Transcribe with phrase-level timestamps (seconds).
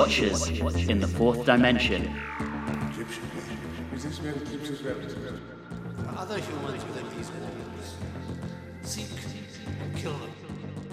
[0.00, 0.48] Watchers
[0.88, 2.08] in the Fourth Dimension.
[6.16, 7.96] Other humans within these walls
[8.80, 9.10] seek
[9.82, 10.32] and kill them.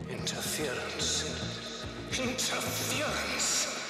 [0.09, 1.85] Interference.
[2.19, 3.81] Interference.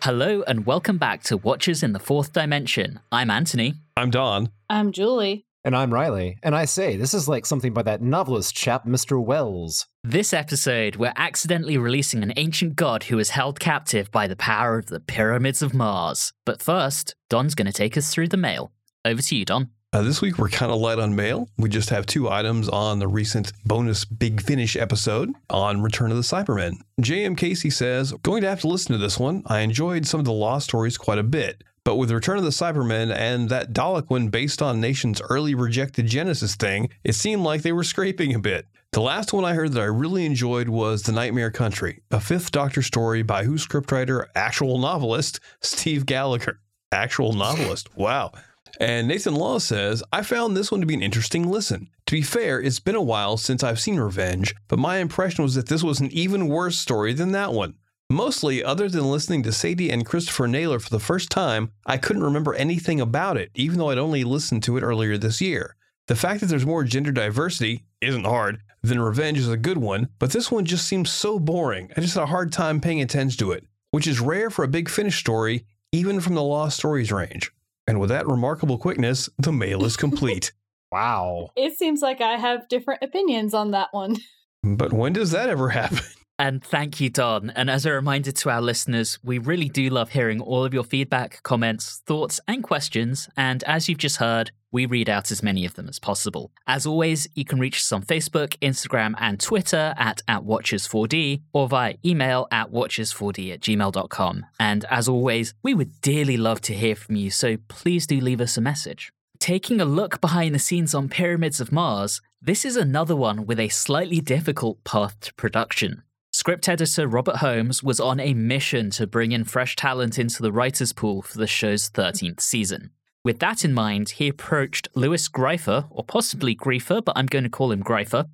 [0.00, 3.00] Hello and welcome back to Watchers in the Fourth Dimension.
[3.10, 3.74] I'm Anthony.
[3.96, 4.50] I'm Don.
[4.70, 5.47] I'm Julie.
[5.68, 6.38] And I'm Riley.
[6.42, 9.22] And I say, this is like something by that novelist chap, Mr.
[9.22, 9.86] Wells.
[10.02, 14.78] This episode, we're accidentally releasing an ancient god who is held captive by the power
[14.78, 16.32] of the pyramids of Mars.
[16.46, 18.72] But first, Don's going to take us through the mail.
[19.04, 19.68] Over to you, Don.
[19.92, 21.50] Uh, this week we're kind of light on mail.
[21.58, 26.16] We just have two items on the recent bonus Big Finish episode on Return of
[26.16, 26.76] the Cybermen.
[26.98, 27.36] J.M.
[27.36, 29.42] Casey says, Going to have to listen to this one.
[29.44, 31.62] I enjoyed some of the lost stories quite a bit.
[31.88, 36.04] But with Return of the Cybermen and that Dalek one based on Nation's early rejected
[36.04, 38.66] Genesis thing, it seemed like they were scraping a bit.
[38.92, 42.50] The last one I heard that I really enjoyed was The Nightmare Country, a fifth
[42.50, 46.60] Doctor story by who scriptwriter, actual novelist, Steve Gallagher.
[46.92, 47.88] Actual novelist.
[47.96, 48.32] Wow.
[48.78, 51.88] And Nathan Law says, I found this one to be an interesting listen.
[52.04, 55.54] To be fair, it's been a while since I've seen Revenge, but my impression was
[55.54, 57.76] that this was an even worse story than that one.
[58.10, 62.22] Mostly, other than listening to Sadie and Christopher Naylor for the first time, I couldn't
[62.22, 65.76] remember anything about it, even though I'd only listened to it earlier this year.
[66.06, 70.08] The fact that there's more gender diversity isn't hard, then Revenge is a good one,
[70.18, 71.90] but this one just seems so boring.
[71.98, 74.68] I just had a hard time paying attention to it, which is rare for a
[74.68, 77.52] big finish story, even from the Lost Stories range.
[77.86, 80.52] And with that remarkable quickness, the mail is complete.
[80.90, 81.50] Wow.
[81.54, 84.16] It seems like I have different opinions on that one.
[84.64, 85.98] but when does that ever happen?
[86.38, 87.50] And thank you, Don.
[87.50, 90.84] And as a reminder to our listeners, we really do love hearing all of your
[90.84, 93.28] feedback, comments, thoughts, and questions.
[93.36, 96.52] And as you've just heard, we read out as many of them as possible.
[96.66, 101.66] As always, you can reach us on Facebook, Instagram, and Twitter at, at Watchers4D or
[101.66, 104.46] via email at watchers4d at gmail.com.
[104.60, 108.40] And as always, we would dearly love to hear from you, so please do leave
[108.40, 109.10] us a message.
[109.38, 113.58] Taking a look behind the scenes on Pyramids of Mars, this is another one with
[113.58, 116.02] a slightly difficult path to production.
[116.38, 120.52] Script editor Robert Holmes was on a mission to bring in fresh talent into the
[120.52, 122.92] writers' pool for the show's 13th season.
[123.24, 127.50] With that in mind, he approached Lewis Greifer, or possibly Griefer, but I'm going to
[127.50, 128.26] call him Greifer,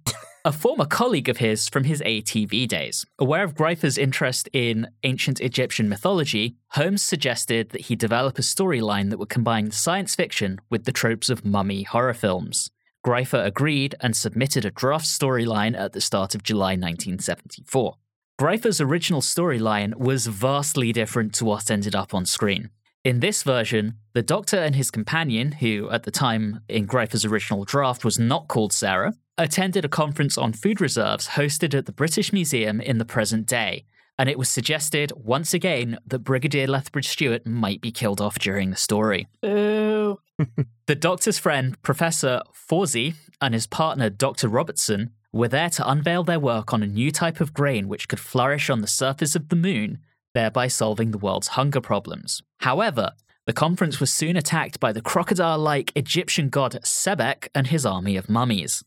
[0.44, 3.06] a former colleague of his from his ATV days.
[3.19, 9.09] Aware of Greifer's interest in ancient Egyptian mythology, Holmes suggested that he develop a storyline
[9.09, 12.71] that would combine science fiction with the tropes of mummy horror films.
[13.04, 17.97] Greifer agreed and submitted a draft storyline at the start of July 1974.
[18.41, 22.70] Greifer's original storyline was vastly different to what ended up on screen.
[23.04, 27.65] In this version, the Doctor and his companion, who at the time in Greifer's original
[27.65, 32.32] draft was not called Sarah, attended a conference on food reserves hosted at the British
[32.32, 33.84] Museum in the present day,
[34.19, 38.71] and it was suggested once again that Brigadier Lethbridge Stewart might be killed off during
[38.71, 39.28] the story.
[39.44, 39.94] Ooh.
[40.87, 44.49] the Doctor's friend, Professor Fawsey, and his partner, Dr.
[44.49, 48.21] Robertson, were there to unveil their work on a new type of grain which could
[48.21, 49.99] flourish on the surface of the moon,
[50.33, 52.43] thereby solving the world's hunger problems.
[52.61, 53.12] However,
[53.47, 58.16] the conference was soon attacked by the crocodile like Egyptian god Sebek and his army
[58.16, 58.84] of mummies.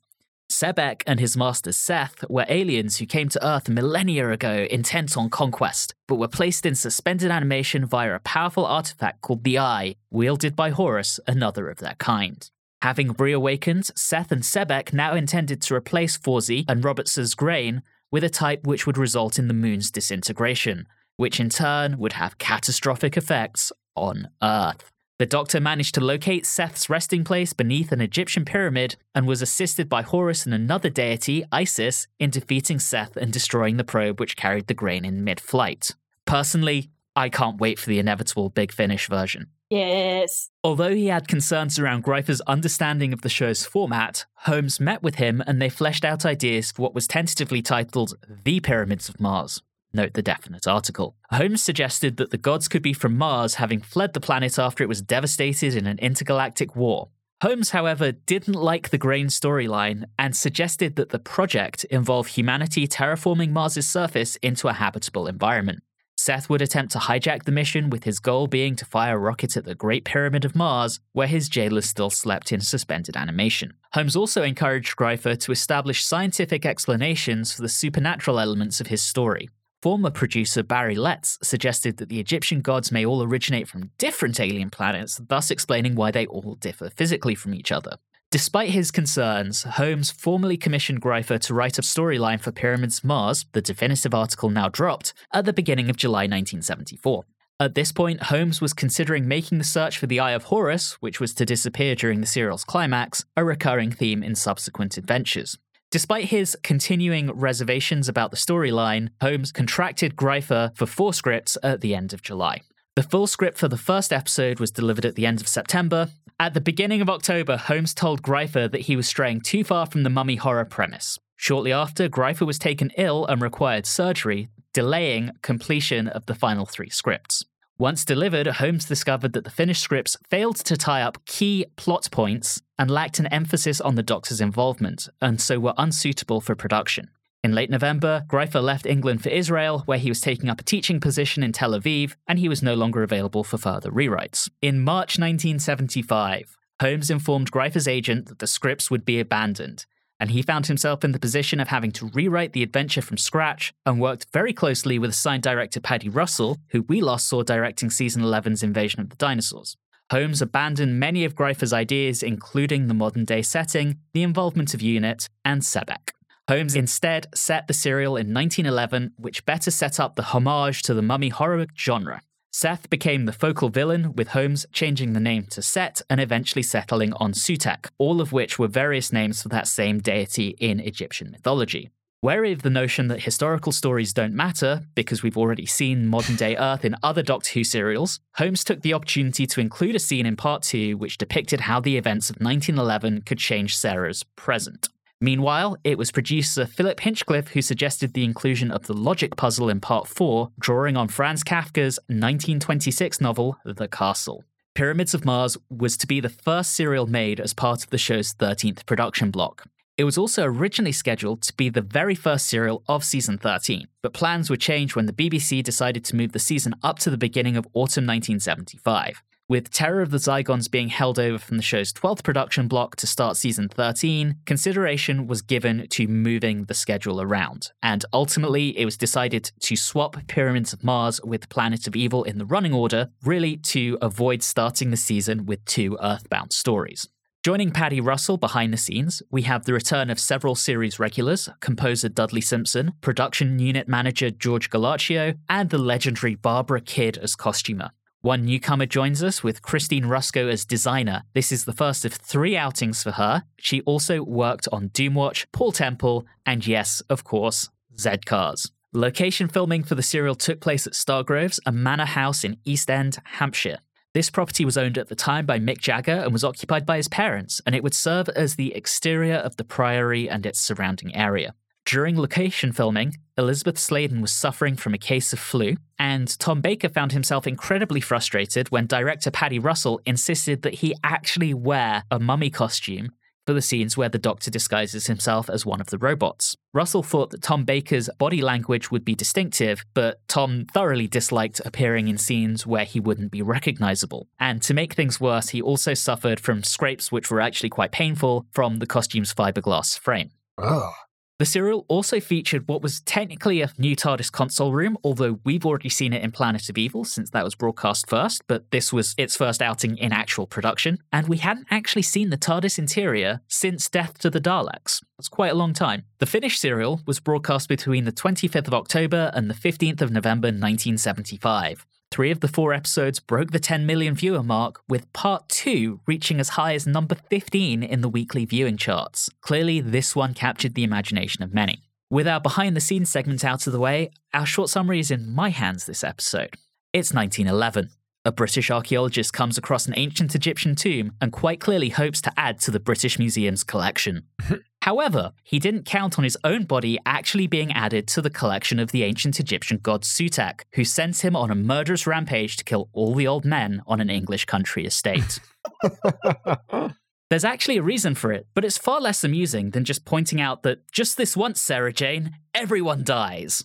[0.49, 5.29] Sebek and his master Seth were aliens who came to Earth millennia ago intent on
[5.29, 10.55] conquest, but were placed in suspended animation via a powerful artifact called the Eye, wielded
[10.55, 12.49] by Horus, another of their kind.
[12.81, 17.81] Having reawakened, Seth and Sebek now intended to replace Fawsey and Robertson's grain
[18.11, 20.87] with a type which would result in the moon's disintegration,
[21.17, 24.91] which in turn would have catastrophic effects on Earth.
[25.19, 29.89] The doctor managed to locate Seth's resting place beneath an Egyptian pyramid and was assisted
[29.89, 34.67] by Horus and another deity, Isis, in defeating Seth and destroying the probe which carried
[34.67, 35.95] the grain in mid flight.
[36.25, 39.47] Personally, I can't wait for the inevitable Big Finish version.
[39.71, 40.51] Yes.
[40.63, 45.41] Although he had concerns around Greifer's understanding of the show's format, Holmes met with him
[45.47, 48.13] and they fleshed out ideas for what was tentatively titled
[48.43, 49.63] The Pyramids of Mars.
[49.93, 51.15] Note the definite article.
[51.31, 54.89] Holmes suggested that the gods could be from Mars, having fled the planet after it
[54.89, 57.09] was devastated in an intergalactic war.
[57.41, 63.51] Holmes, however, didn't like the grain storyline and suggested that the project involve humanity terraforming
[63.51, 65.83] Mars's surface into a habitable environment.
[66.19, 69.55] Seth would attempt to hijack the mission, with his goal being to fire a rocket
[69.55, 73.73] at the Great Pyramid of Mars, where his jailers still slept in suspended animation.
[73.93, 79.47] Holmes also encouraged Greifer to establish scientific explanations for the supernatural elements of his story.
[79.83, 84.71] Former producer Barry Letts suggested that the Egyptian gods may all originate from different alien
[84.71, 87.97] planets, thus explaining why they all differ physically from each other.
[88.31, 93.61] Despite his concerns, Holmes formally commissioned Greifer to write a storyline for Pyramids Mars, the
[93.61, 97.23] definitive article now dropped, at the beginning of July 1974.
[97.59, 101.19] At this point, Holmes was considering making the search for the Eye of Horus, which
[101.19, 105.57] was to disappear during the serial's climax, a recurring theme in subsequent adventures.
[105.89, 111.95] Despite his continuing reservations about the storyline, Holmes contracted Greifer for four scripts at the
[111.95, 112.61] end of July.
[112.97, 116.09] The full script for the first episode was delivered at the end of September.
[116.39, 120.03] At the beginning of October, Holmes told Greifer that he was straying too far from
[120.03, 121.19] the mummy horror premise.
[121.37, 126.89] Shortly after, Greifer was taken ill and required surgery, delaying completion of the final three
[126.89, 127.45] scripts.
[127.79, 132.59] Once delivered, Holmes discovered that the finished scripts failed to tie up key plot points
[132.79, 137.11] and lacked an emphasis on the Doctor's involvement, and so were unsuitable for production.
[137.43, 140.99] In late November, Greifer left England for Israel, where he was taking up a teaching
[140.99, 144.49] position in Tel Aviv, and he was no longer available for further rewrites.
[144.59, 149.85] In March 1975, Holmes informed Greifer's agent that the scripts would be abandoned,
[150.19, 153.73] and he found himself in the position of having to rewrite the adventure from scratch
[153.85, 158.23] and worked very closely with assigned director Paddy Russell, who we last saw directing season
[158.23, 159.77] 11's Invasion of the Dinosaurs.
[160.11, 165.27] Holmes abandoned many of Greifer's ideas, including the modern day setting, the involvement of UNIT,
[165.43, 166.11] and Sebek.
[166.47, 171.01] Holmes instead set the serial in 1911, which better set up the homage to the
[171.01, 172.21] mummy horror genre.
[172.59, 177.13] Seth became the focal villain, with Holmes changing the name to Set and eventually settling
[177.13, 181.91] on Sutek, all of which were various names for that same deity in Egyptian mythology.
[182.23, 186.55] Wary of the notion that historical stories don't matter, because we've already seen modern day
[186.57, 190.35] Earth in other Doctor Who serials, Holmes took the opportunity to include a scene in
[190.35, 194.89] Part 2 which depicted how the events of 1911 could change Sarah's present.
[195.19, 199.79] Meanwhile, it was producer Philip Hinchcliffe who suggested the inclusion of the logic puzzle in
[199.79, 204.43] Part 4, drawing on Franz Kafka's 1926 novel, The Castle.
[204.75, 208.35] Pyramids of Mars was to be the first serial made as part of the show's
[208.35, 209.63] 13th production block.
[209.97, 214.13] It was also originally scheduled to be the very first serial of season 13, but
[214.13, 217.57] plans were changed when the BBC decided to move the season up to the beginning
[217.57, 219.23] of autumn 1975.
[219.49, 223.07] With Terror of the Zygons being held over from the show's 12th production block to
[223.07, 228.97] start season 13, consideration was given to moving the schedule around, and ultimately it was
[228.97, 233.55] decided to swap Pyramids of Mars with Planet of Evil in the running order, really
[233.55, 237.07] to avoid starting the season with two Earthbound stories.
[237.41, 242.09] Joining Paddy Russell behind the scenes, we have the return of several series regulars, composer
[242.09, 247.91] Dudley Simpson, production unit manager George Gallaccio, and the legendary Barbara Kidd as costumer.
[248.21, 251.23] One newcomer joins us with Christine Ruscoe as designer.
[251.33, 253.43] This is the first of three outings for her.
[253.59, 257.69] She also worked on Doomwatch, Paul Temple, and yes, of course,
[257.99, 258.71] Z Cars.
[258.91, 263.19] Location filming for the serial took place at Stargroves, a manor house in East End,
[263.23, 263.77] Hampshire.
[264.15, 267.07] This property was owned at the time by Mick Jagger and was occupied by his
[267.07, 271.53] parents, and it would serve as the exterior of the priory and its surrounding area.
[271.87, 276.89] During location filming, Elizabeth Sladen was suffering from a case of flu, and Tom Baker
[276.89, 282.49] found himself incredibly frustrated when director Paddy Russell insisted that he actually wear a mummy
[282.49, 283.11] costume
[283.45, 286.57] for the scenes where the Doctor disguises himself as one of the robots.
[286.73, 292.09] Russell thought that Tom Baker's body language would be distinctive, but Tom thoroughly disliked appearing
[292.09, 294.27] in scenes where he wouldn't be recognizable.
[294.41, 298.45] And to make things worse, he also suffered from scrapes which were actually quite painful
[298.51, 300.31] from the costume's fiberglass frame.
[300.57, 300.91] Oh.
[301.39, 305.89] The serial also featured what was technically a new TARDIS console room, although we've already
[305.89, 309.37] seen it in Planet of Evil since that was broadcast first, but this was its
[309.37, 314.17] first outing in actual production, and we hadn't actually seen the TARDIS interior since Death
[314.17, 315.03] to the Daleks.
[315.15, 316.05] That's quite a long time.
[316.17, 320.47] The finished serial was broadcast between the 25th of October and the 15th of November
[320.47, 321.85] 1975.
[322.11, 326.39] Three of the four episodes broke the 10 million viewer mark, with part two reaching
[326.39, 329.29] as high as number 15 in the weekly viewing charts.
[329.41, 331.83] Clearly, this one captured the imagination of many.
[332.09, 335.33] With our behind the scenes segment out of the way, our short summary is in
[335.33, 336.55] my hands this episode.
[336.93, 337.89] It's 1911.
[338.27, 342.59] A British archaeologist comes across an ancient Egyptian tomb and quite clearly hopes to add
[342.59, 344.23] to the British Museum's collection.
[344.81, 348.91] However, he didn't count on his own body actually being added to the collection of
[348.91, 353.15] the ancient Egyptian god Sutek, who sends him on a murderous rampage to kill all
[353.15, 355.39] the old men on an English country estate.
[357.29, 360.63] There's actually a reason for it, but it's far less amusing than just pointing out
[360.63, 363.63] that just this once, Sarah Jane, everyone dies.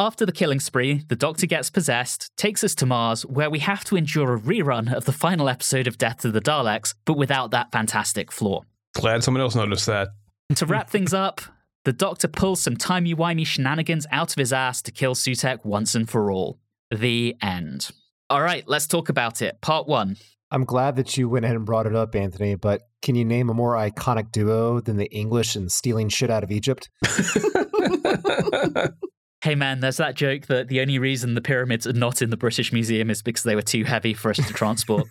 [0.00, 3.84] After the killing spree, the Doctor gets possessed, takes us to Mars, where we have
[3.84, 7.50] to endure a rerun of the final episode of Death to the Daleks, but without
[7.50, 8.62] that fantastic flaw.
[8.94, 10.08] Glad someone else noticed that.
[10.48, 11.42] And To wrap things up,
[11.84, 16.08] the Doctor pulls some timey-wimey shenanigans out of his ass to kill Sutek once and
[16.08, 16.58] for all.
[16.90, 17.90] The end.
[18.30, 19.60] All right, let's talk about it.
[19.60, 20.16] Part one.
[20.50, 23.50] I'm glad that you went ahead and brought it up, Anthony, but can you name
[23.50, 26.88] a more iconic duo than the English and stealing shit out of Egypt?
[29.42, 32.36] Hey man, there's that joke that the only reason the pyramids are not in the
[32.36, 35.06] British Museum is because they were too heavy for us to transport.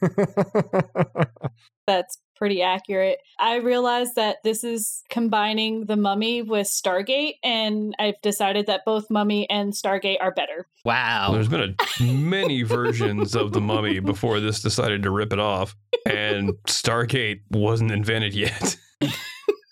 [1.88, 3.20] That's pretty accurate.
[3.40, 9.10] I realized that this is combining the mummy with Stargate, and I've decided that both
[9.10, 10.68] mummy and Stargate are better.
[10.86, 11.32] Wow.
[11.34, 15.76] There's been a, many versions of the mummy before this decided to rip it off,
[16.06, 18.78] and Stargate wasn't invented yet.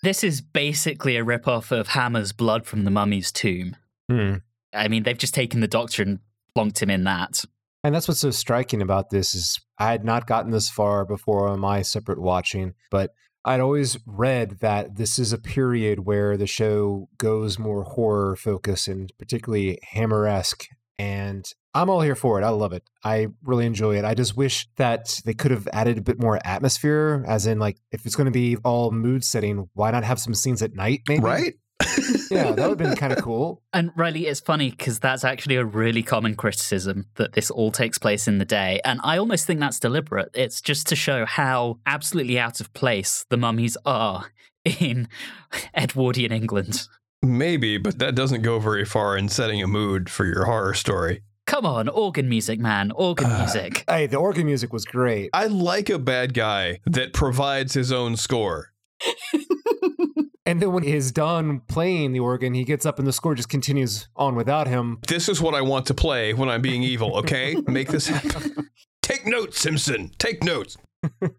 [0.02, 3.74] This is basically a ripoff of Hammer's Blood from the Mummy's Tomb.
[4.08, 4.36] Hmm.
[4.72, 6.18] I mean, they've just taken the Doctor and
[6.56, 7.42] plonked him in that.
[7.84, 11.48] And that's what's so striking about this is I had not gotten this far before
[11.48, 13.12] on my separate watching, but
[13.44, 18.88] I'd always read that this is a period where the show goes more horror focused
[18.88, 20.66] and particularly hammer-esque.
[20.98, 22.44] And I'm all here for it.
[22.44, 22.82] I love it.
[23.04, 24.04] I really enjoy it.
[24.04, 27.78] I just wish that they could have added a bit more atmosphere, as in, like,
[27.92, 31.02] if it's going to be all mood setting, why not have some scenes at night,
[31.08, 31.22] maybe?
[31.22, 31.54] right?
[32.30, 33.62] Yeah, that would have been kind of cool.
[33.72, 37.98] And Riley, it's funny because that's actually a really common criticism that this all takes
[37.98, 38.80] place in the day.
[38.84, 40.30] And I almost think that's deliberate.
[40.34, 44.26] It's just to show how absolutely out of place the mummies are
[44.64, 45.08] in
[45.76, 46.86] Edwardian England.
[47.22, 51.22] Maybe, but that doesn't go very far in setting a mood for your horror story.
[51.46, 53.84] Come on, organ music, man, organ Uh, music.
[53.88, 55.30] Hey, the organ music was great.
[55.32, 58.72] I like a bad guy that provides his own score.
[60.48, 63.50] And then when he's done playing the organ, he gets up and the score just
[63.50, 64.98] continues on without him.
[65.06, 67.54] This is what I want to play when I'm being evil, okay?
[67.66, 68.70] Make this happen.
[69.02, 70.10] Take notes, Simpson.
[70.16, 70.78] Take notes.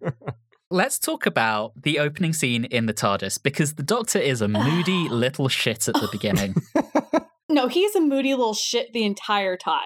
[0.70, 5.10] Let's talk about the opening scene in the TARDIS because the Doctor is a moody
[5.10, 6.56] little shit at the beginning.
[7.52, 9.82] No, he's a moody little shit the entire time.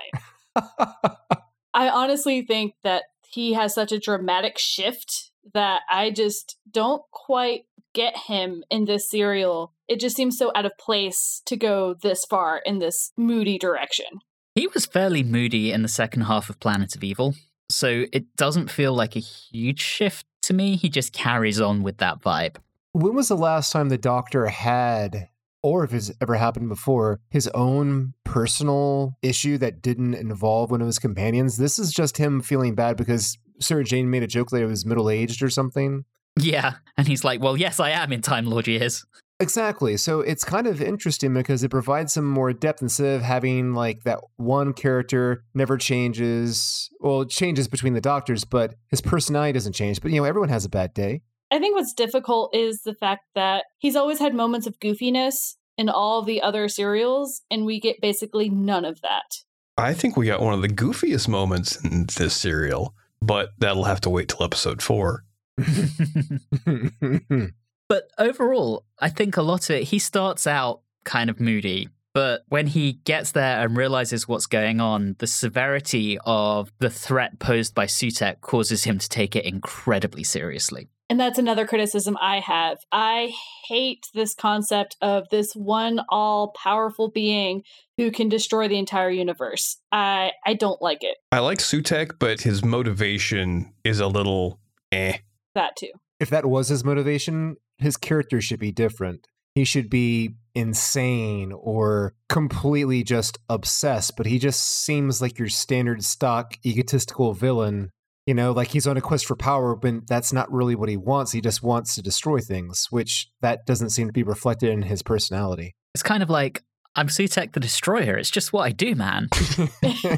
[1.74, 7.64] I honestly think that he has such a dramatic shift that I just don't quite
[7.94, 9.74] get him in this serial.
[9.88, 14.20] It just seems so out of place to go this far in this moody direction.
[14.56, 17.34] He was fairly moody in the second half of Planet of Evil,
[17.70, 20.76] so it doesn't feel like a huge shift to me.
[20.76, 22.58] He just carries on with that vibe.
[22.92, 25.30] When was the last time the doctor had,
[25.64, 30.88] or if it's ever happened before, his own personal issue that didn't involve one of
[30.88, 31.58] his companions?
[31.58, 34.86] This is just him feeling bad because Sarah Jane made a joke that he was
[34.86, 36.06] middle aged or something.
[36.40, 39.06] Yeah, and he's like, "Well, yes, I am in Time Lord years."
[39.40, 39.98] Exactly.
[39.98, 44.04] So it's kind of interesting because it provides some more depth instead of having like
[44.04, 46.90] that one character never changes.
[47.00, 50.02] Well, it changes between the doctors, but his personality doesn't change.
[50.02, 51.24] But you know, everyone has a bad day.
[51.52, 55.90] I think what's difficult is the fact that he's always had moments of goofiness in
[55.90, 59.44] all the other serials, and we get basically none of that.
[59.78, 64.02] I think we got one of the goofiest moments in this serial, but that'll have
[64.02, 65.26] to wait till episode four.
[67.90, 72.44] But overall, I think a lot of it, he starts out kind of moody, but
[72.48, 77.76] when he gets there and realizes what's going on, the severity of the threat posed
[77.76, 80.90] by Sutek causes him to take it incredibly seriously.
[81.10, 82.80] And that's another criticism I have.
[82.92, 83.32] I
[83.68, 87.64] hate this concept of this one all powerful being
[87.98, 89.78] who can destroy the entire universe.
[89.92, 91.18] I I don't like it.
[91.32, 94.60] I like Sutek, but his motivation is a little
[94.92, 95.18] eh.
[95.56, 95.92] That too.
[96.20, 99.28] if that was his motivation, his character should be different.
[99.56, 106.04] He should be insane or completely just obsessed, but he just seems like your standard
[106.04, 107.90] stock egotistical villain.
[108.26, 110.96] You know, like he's on a quest for power, but that's not really what he
[110.98, 111.34] wants.
[111.34, 115.04] He just wants to destroy things, which that doesn't seem to be reflected in his
[115.04, 115.76] personality.
[115.94, 116.64] It's kind of like,
[116.96, 118.18] I'm Sutek the Destroyer.
[118.18, 119.28] It's just what I do, man.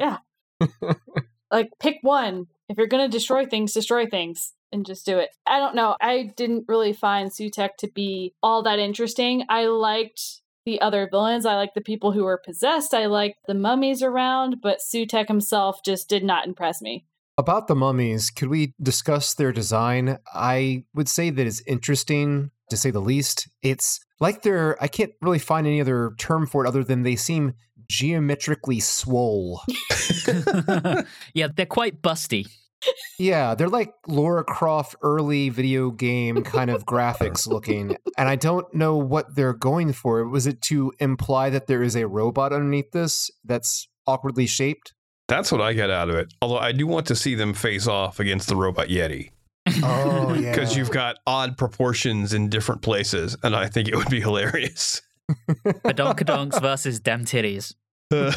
[0.00, 0.16] Yeah.
[1.50, 2.46] like pick one.
[2.70, 5.30] If you're going to destroy things, destroy things and just do it.
[5.44, 5.96] I don't know.
[6.00, 9.44] I didn't really find Sutek to be all that interesting.
[9.48, 11.44] I liked the other villains.
[11.44, 12.94] I liked the people who were possessed.
[12.94, 17.06] I liked the mummies around, but Sutek himself just did not impress me.
[17.36, 20.18] About the mummies, could we discuss their design?
[20.32, 23.48] I would say that it's interesting to say the least.
[23.62, 27.16] It's like they're, I can't really find any other term for it other than they
[27.16, 27.54] seem
[27.90, 29.62] geometrically swole.
[31.34, 32.48] yeah, they're quite busty.
[33.18, 37.96] Yeah, they're like Laura Croft early video game kind of graphics looking.
[38.16, 40.26] And I don't know what they're going for.
[40.26, 44.94] Was it to imply that there is a robot underneath this that's awkwardly shaped?
[45.28, 46.32] That's what I get out of it.
[46.40, 49.30] Although I do want to see them face off against the robot Yeti
[49.82, 50.50] Oh, yeah.
[50.52, 55.02] because you've got odd proportions in different places, and I think it would be hilarious.
[55.84, 57.74] Badonkadonks versus Dem Titties.
[58.12, 58.32] Uh,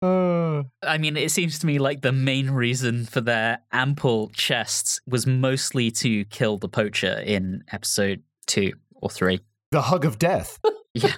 [0.82, 5.26] I mean, it seems to me like the main reason for their ample chests was
[5.26, 9.40] mostly to kill the poacher in episode two or three.
[9.70, 10.58] the hug of death.
[10.94, 11.12] Yeah.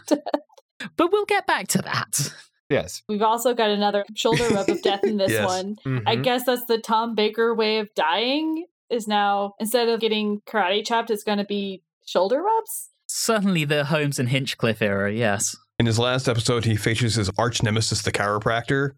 [0.96, 2.34] But we'll get back to that.
[2.68, 3.02] Yes.
[3.08, 5.46] We've also got another shoulder rub of death in this Yes.
[5.46, 5.76] one.
[6.06, 6.22] I Mhm.
[6.24, 8.66] guess that's the Tom Baker way of dying.
[8.90, 12.90] Is now instead of getting karate chopped, it's going to be shoulder rubs.
[13.06, 15.56] Certainly the Holmes and Hinchcliffe era, yes.
[15.80, 18.90] In his last episode, he faces his arch nemesis, the chiropractor,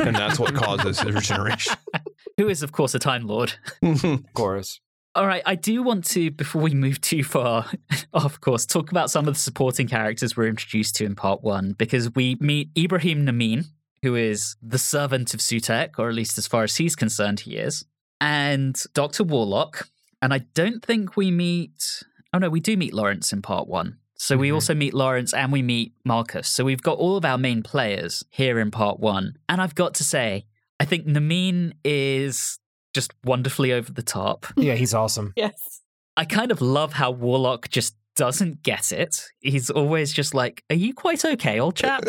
[0.00, 1.72] and that's what causes his regeneration.
[2.36, 3.54] Who is, of course, a Time Lord.
[3.82, 4.26] Mm-hmm.
[4.26, 4.78] of course.
[5.14, 7.64] All right, I do want to, before we move too far,
[8.12, 11.72] of course, talk about some of the supporting characters we're introduced to in part one,
[11.72, 13.64] because we meet Ibrahim Namin,
[14.02, 17.56] who is the servant of Sutek, or at least as far as he's concerned, he
[17.56, 17.86] is,
[18.20, 19.24] and Dr.
[19.24, 19.88] Warlock.
[20.20, 22.02] And I don't think we meet,
[22.34, 23.96] oh no, we do meet Lawrence in part one.
[24.18, 24.54] So we Mhm.
[24.54, 26.48] also meet Lawrence and we meet Marcus.
[26.48, 29.34] So we've got all of our main players here in part one.
[29.48, 30.46] And I've got to say,
[30.80, 32.58] I think Namin is
[32.94, 34.46] just wonderfully over the top.
[34.56, 35.32] Yeah, he's awesome.
[35.36, 35.82] Yes.
[36.16, 39.26] I kind of love how Warlock just doesn't get it.
[39.40, 42.02] He's always just like, Are you quite okay, old chap?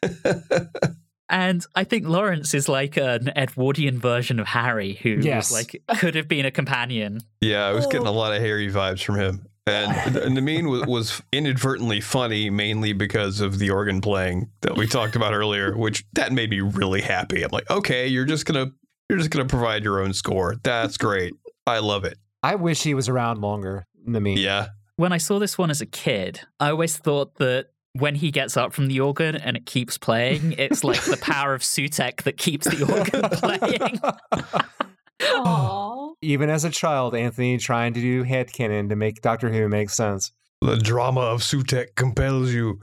[1.30, 5.52] and I think Lawrence is like an Edwardian version of Harry who Yes.
[5.52, 7.20] like could have been a companion.
[7.40, 8.14] yeah, I was getting a Oh.
[8.14, 9.46] lot of Harry vibes from him.
[10.08, 14.86] And the Namin was, was inadvertently funny, mainly because of the organ playing that we
[14.86, 17.42] talked about earlier, which that made me really happy.
[17.42, 18.72] I'm like, okay, you're just gonna
[19.08, 20.56] you're just gonna provide your own score.
[20.62, 21.34] That's great.
[21.66, 22.18] I love it.
[22.42, 23.84] I wish he was around longer.
[24.04, 24.38] Namin.
[24.38, 24.68] Yeah.
[24.96, 28.56] When I saw this one as a kid, I always thought that when he gets
[28.56, 32.36] up from the organ and it keeps playing, it's like the power of Sutek that
[32.36, 34.00] keeps the organ playing.
[35.20, 36.14] Aww.
[36.22, 40.32] Even as a child, Anthony trying to do headcanon to make Doctor Who make sense.
[40.60, 42.80] The drama of Sutek compels you.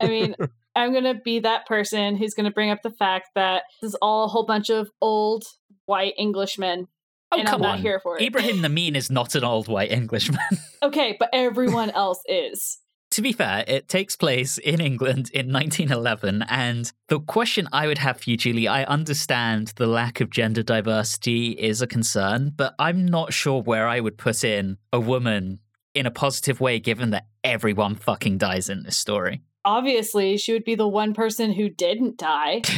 [0.00, 0.36] I mean,
[0.76, 3.90] I'm going to be that person who's going to bring up the fact that this
[3.90, 5.44] is all a whole bunch of old
[5.86, 6.88] white Englishmen.
[7.32, 7.82] Oh, and come I'm not on.
[7.82, 8.22] here for it.
[8.22, 10.38] Ibrahim Namin is not an old white Englishman.
[10.84, 12.78] Okay, but everyone else is.
[13.14, 16.42] To be fair, it takes place in England in 1911.
[16.48, 20.64] And the question I would have for you, Julie, I understand the lack of gender
[20.64, 25.60] diversity is a concern, but I'm not sure where I would put in a woman
[25.94, 29.42] in a positive way, given that everyone fucking dies in this story.
[29.64, 32.62] Obviously, she would be the one person who didn't die.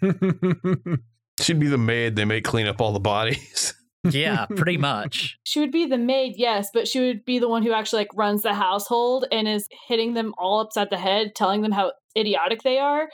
[1.40, 3.74] She'd be the maid they make clean up all the bodies.
[4.10, 5.38] Yeah, pretty much.
[5.44, 8.16] She would be the maid, yes, but she would be the one who actually like
[8.16, 12.62] runs the household and is hitting them all upside the head, telling them how idiotic
[12.62, 13.08] they are.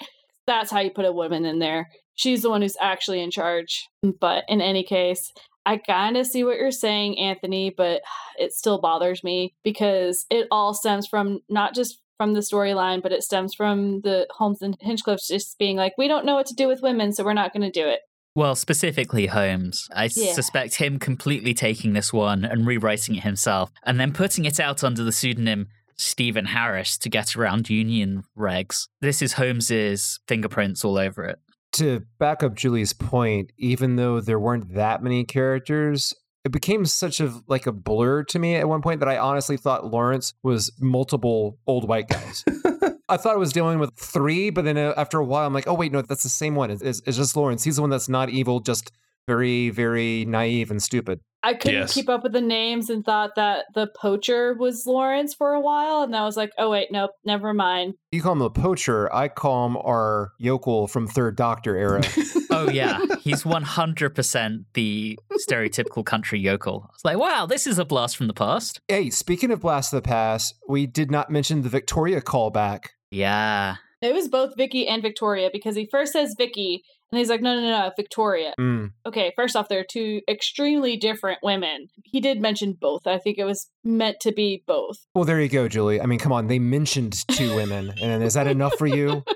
[0.47, 1.89] That's how you put a woman in there.
[2.15, 3.87] She's the one who's actually in charge.
[4.21, 5.33] But in any case,
[5.67, 8.01] I kind of see what you're saying, Anthony, but
[8.39, 13.13] it still bothers me because it all stems from not just from the storyline, but
[13.13, 16.55] it stems from the Holmes and Hinchcliffe just being like, we don't know what to
[16.55, 18.01] do with women, so we're not going to do it.
[18.39, 19.89] Well, specifically Holmes.
[19.93, 20.33] I Yeah.
[20.33, 24.85] suspect him completely taking this one and rewriting it himself and then putting it out
[24.85, 28.87] under the pseudonym Stephen Harris to get around union regs.
[29.01, 31.41] This is Holmes's fingerprints all over it.
[31.73, 37.19] to back up Julie's point, even though there weren't that many characters, it became such
[37.21, 40.71] a like a blur to me at one point that I honestly thought Lawrence was
[40.81, 42.45] multiple old white guys.
[43.09, 45.67] I thought I was dealing with three, but then uh, after a while, I'm like,
[45.69, 46.71] oh wait, no, that's the same one.
[46.71, 47.65] It's, it's, it's just Lawrence.
[47.65, 48.93] He's the one that's not evil, just
[49.27, 51.21] very, very naive and stupid.
[51.43, 51.95] I couldn't Yes.
[51.95, 56.03] keep up with the names and thought that the poacher was Lawrence for a while,
[56.03, 57.95] and I was like, oh wait, nope, never mind.
[58.11, 59.15] You call him a poacher.
[59.15, 62.03] I call him our yokel from Third Doctor era.
[62.51, 62.99] Oh, yeah.
[63.21, 65.19] He's 100% the
[65.49, 66.87] stereotypical country yokel.
[66.89, 68.81] I was like, wow, this is a blast from the past.
[68.89, 72.87] hey, speaking of Blast of the Past, we did not mention the Victoria callback.
[73.11, 73.77] Yeah.
[74.01, 77.55] It was both Vicky and Victoria because he first says Vicky, and he's like, no,
[77.55, 78.53] no, no, no Victoria.
[78.61, 78.93] Mm.
[79.07, 81.89] Okay, first off, they're two extremely different women.
[82.05, 83.07] He did mention both.
[83.07, 84.99] I think it was meant to be both.
[85.15, 86.01] Well, there you go, Julie.
[86.01, 86.47] I mean, come on.
[86.47, 87.93] They mentioned two women.
[88.01, 89.25] And is that enough for you?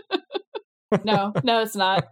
[1.05, 2.07] No, no, it's not.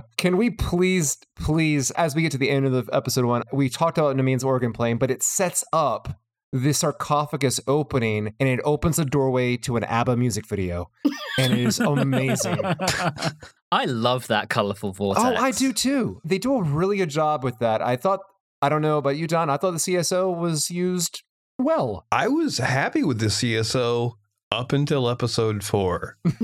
[0.16, 3.68] Can we please, please, as we get to the end of the episode one, we
[3.68, 6.08] talked about Namin's organ playing, but it sets up
[6.54, 10.88] the sarcophagus opening and it opens a doorway to an ABBA music video.
[11.36, 12.58] And it is amazing.
[13.72, 15.26] I love that colorful vortex.
[15.26, 16.20] oh, I do too.
[16.24, 17.82] They do a really good job with that.
[17.82, 18.20] I thought,
[18.62, 21.24] I don't know about you, Don, I thought the CSO was used
[21.58, 22.06] well.
[22.12, 24.12] I was happy with the CSO
[24.52, 26.18] up until episode four.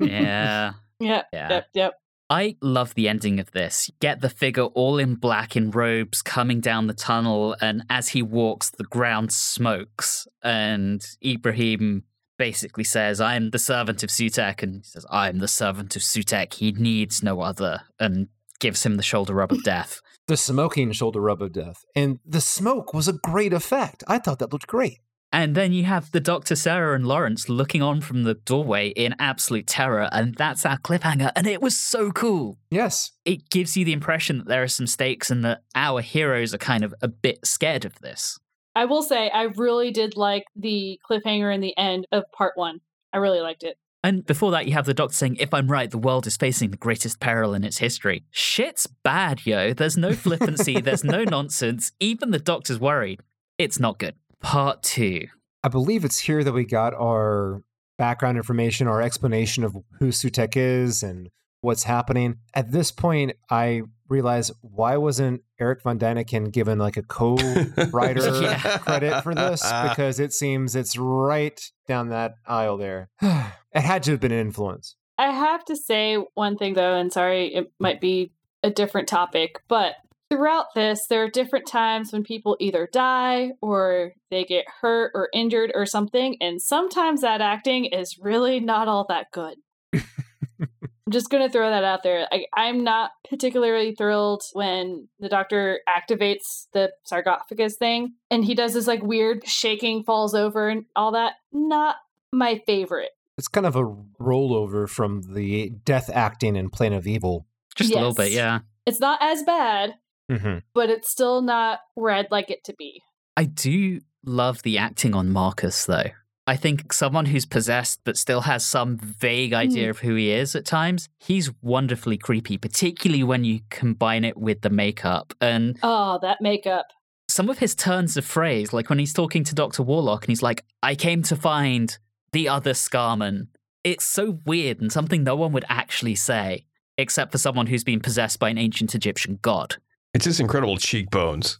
[0.00, 0.72] Yeah.
[1.00, 1.48] Yep, Yeah.
[1.50, 1.94] yep, yep.
[2.30, 3.90] I love the ending of this.
[3.98, 8.22] Get the figure all in black in robes coming down the tunnel, and as he
[8.22, 12.04] walks, the ground smokes, and Ibrahim
[12.38, 15.96] basically says, I am the servant of Sutek, and he says, I am the servant
[15.96, 16.54] of Sutek.
[16.54, 18.28] He needs no other, and
[18.60, 20.00] gives him the shoulder rub of death.
[20.28, 21.84] the smoking shoulder rub of death.
[21.96, 24.04] And the smoke was a great effect.
[24.06, 25.00] I thought that looked great.
[25.32, 26.56] And then you have the Dr.
[26.56, 31.30] Sarah and Lawrence looking on from the doorway in absolute terror, and that's our cliffhanger.
[31.36, 32.58] And it was so cool.
[32.70, 33.12] Yes.
[33.24, 36.58] It gives you the impression that there are some stakes and that our heroes are
[36.58, 38.38] kind of a bit scared of this.
[38.74, 42.80] I will say, I really did like the cliffhanger in the end of part one.
[43.12, 43.76] I really liked it.
[44.02, 46.70] And before that, you have the doctor saying, If I'm right, the world is facing
[46.70, 48.24] the greatest peril in its history.
[48.30, 49.74] Shit's bad, yo.
[49.74, 51.92] There's no flippancy, there's no nonsense.
[52.00, 53.20] Even the doctor's worried.
[53.58, 54.14] It's not good.
[54.42, 55.26] Part two.
[55.62, 57.62] I believe it's here that we got our
[57.98, 61.28] background information, our explanation of who Sutek is and
[61.60, 62.36] what's happening.
[62.54, 68.78] At this point, I realize why wasn't Eric Von Daniken given like a co-writer Yeah.
[68.78, 69.62] credit for this?
[69.62, 73.10] Because it seems it's right down that aisle there.
[73.22, 74.96] it had to have been an influence.
[75.18, 79.60] I have to say one thing though, and sorry, it might be a different topic,
[79.68, 79.94] but
[80.30, 85.28] throughout this, there are different times when people either die or they get hurt or
[85.34, 89.56] injured or something, and sometimes that acting is really not all that good.
[89.92, 92.28] I'm just gonna throw that out there.
[92.30, 98.74] I, I'm not particularly thrilled when the doctor activates the sarcophagus thing and he does
[98.74, 101.34] this like weird shaking, falls over, and all that.
[101.52, 101.96] Not
[102.32, 103.10] my favorite.
[103.36, 103.84] It's kind of a
[104.20, 107.46] rollover from the death acting in Planet of Evil.
[107.74, 108.60] Just a little bit, yeah.
[108.86, 109.94] It's not as bad,
[110.30, 110.58] Mm-hmm.
[110.74, 113.02] but it's still not where I'd like it to be.
[113.36, 116.10] I do love the acting on Marcus, though.
[116.46, 120.56] I think someone who's possessed but still has some vague idea of who he is
[120.56, 125.32] at times, he's wonderfully creepy, particularly when you combine it with the makeup.
[125.40, 126.86] And Oh, that makeup.
[127.28, 129.82] some of his turns of phrase, like when he's talking to Dr.
[129.84, 131.96] Warlock and he's like, I came to find
[132.32, 133.46] the other Scarman.
[133.84, 136.66] It's so weird and something no one would actually say,
[136.98, 139.76] except for someone who's been possessed by an ancient Egyptian god.
[140.14, 141.58] It's his incredible cheekbones.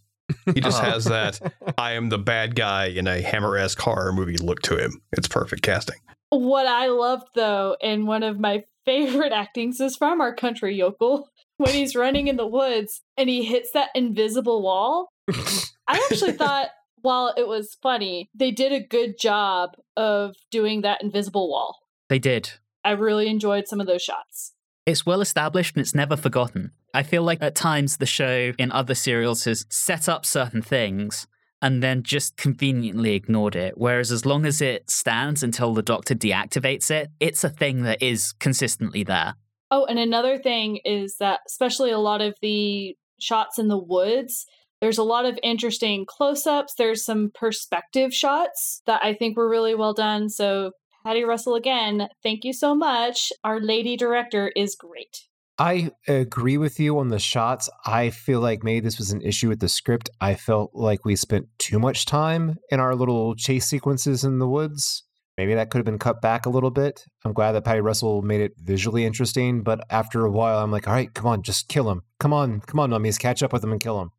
[0.54, 0.84] He just Oh.
[0.84, 1.40] has that
[1.78, 5.00] I am the bad guy in a Hammer esque horror movie look to him.
[5.12, 5.98] It's perfect casting.
[6.30, 11.28] What I loved though, and one of my favorite actings is from our country yokel
[11.58, 15.08] when he's running in the woods and he hits that invisible wall.
[15.28, 16.68] I actually thought
[17.02, 21.78] while it was funny, they did a good job of doing that invisible wall.
[22.08, 22.50] They did.
[22.84, 24.52] I really enjoyed some of those shots.
[24.86, 26.72] It's well established and it's never forgotten.
[26.94, 31.26] I feel like at times the show in other serials has set up certain things
[31.62, 33.74] and then just conveniently ignored it.
[33.76, 38.02] Whereas as long as it stands until the doctor deactivates it, it's a thing that
[38.02, 39.34] is consistently there.
[39.70, 44.46] Oh, and another thing is that, especially a lot of the shots in the woods,
[44.80, 46.74] there's a lot of interesting close ups.
[46.74, 50.30] There's some perspective shots that I think were really well done.
[50.30, 50.72] So,
[51.04, 53.32] Paddy Russell, again, thank you so much.
[53.42, 55.26] Our lady director is great.
[55.58, 57.68] I agree with you on the shots.
[57.84, 60.08] I feel like maybe this was an issue with the script.
[60.20, 64.48] I felt like we spent too much time in our little chase sequences in the
[64.48, 65.04] woods.
[65.36, 67.04] Maybe that could have been cut back a little bit.
[67.24, 70.86] I'm glad that Paddy Russell made it visually interesting, but after a while, I'm like,
[70.86, 72.02] all right, come on, just kill him.
[72.18, 74.10] Come on, come on, mummies, catch up with him and kill him.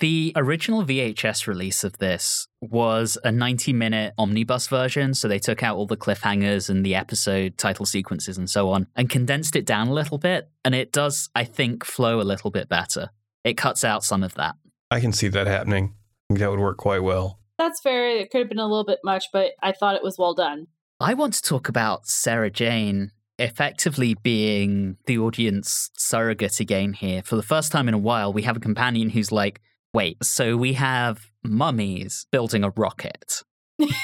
[0.00, 5.14] The original VHS release of this was a 90 minute omnibus version.
[5.14, 8.86] So they took out all the cliffhangers and the episode title sequences and so on
[8.96, 10.48] and condensed it down a little bit.
[10.64, 13.10] And it does, I think, flow a little bit better.
[13.44, 14.54] It cuts out some of that.
[14.90, 15.94] I can see that happening.
[15.94, 17.38] I think that would work quite well.
[17.58, 18.08] That's fair.
[18.16, 20.68] It could have been a little bit much, but I thought it was well done.
[21.00, 27.22] I want to talk about Sarah Jane effectively being the audience surrogate again here.
[27.22, 29.60] For the first time in a while, we have a companion who's like,
[29.94, 33.42] wait, so we have mummies building a rocket.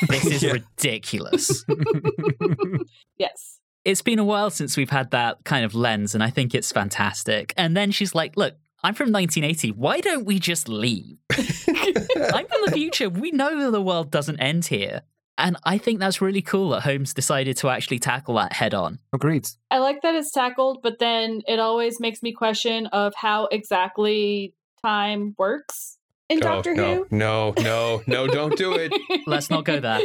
[0.09, 0.53] This is Yeah.
[0.53, 1.65] ridiculous.
[3.19, 3.59] Yes.
[3.85, 6.71] it's been a while since we've had that kind of lens, and I think it's
[6.73, 7.53] fantastic.
[7.57, 9.73] And then she's like, look, I'm from 1980.
[9.73, 11.19] Why don't we just leave?
[11.31, 13.09] I'm from the future.
[13.09, 15.03] We know the world doesn't end here.
[15.37, 18.99] And I think that's really cool that Holmes decided to actually tackle that head on.
[19.13, 19.49] Agreed.
[19.71, 24.55] I like that it's tackled, but then it always makes me question of how exactly
[24.85, 27.07] time works in oh, Doctor oh, no, Who.
[27.11, 28.93] no, no, no, don't do it.
[29.27, 30.01] Let's not go there.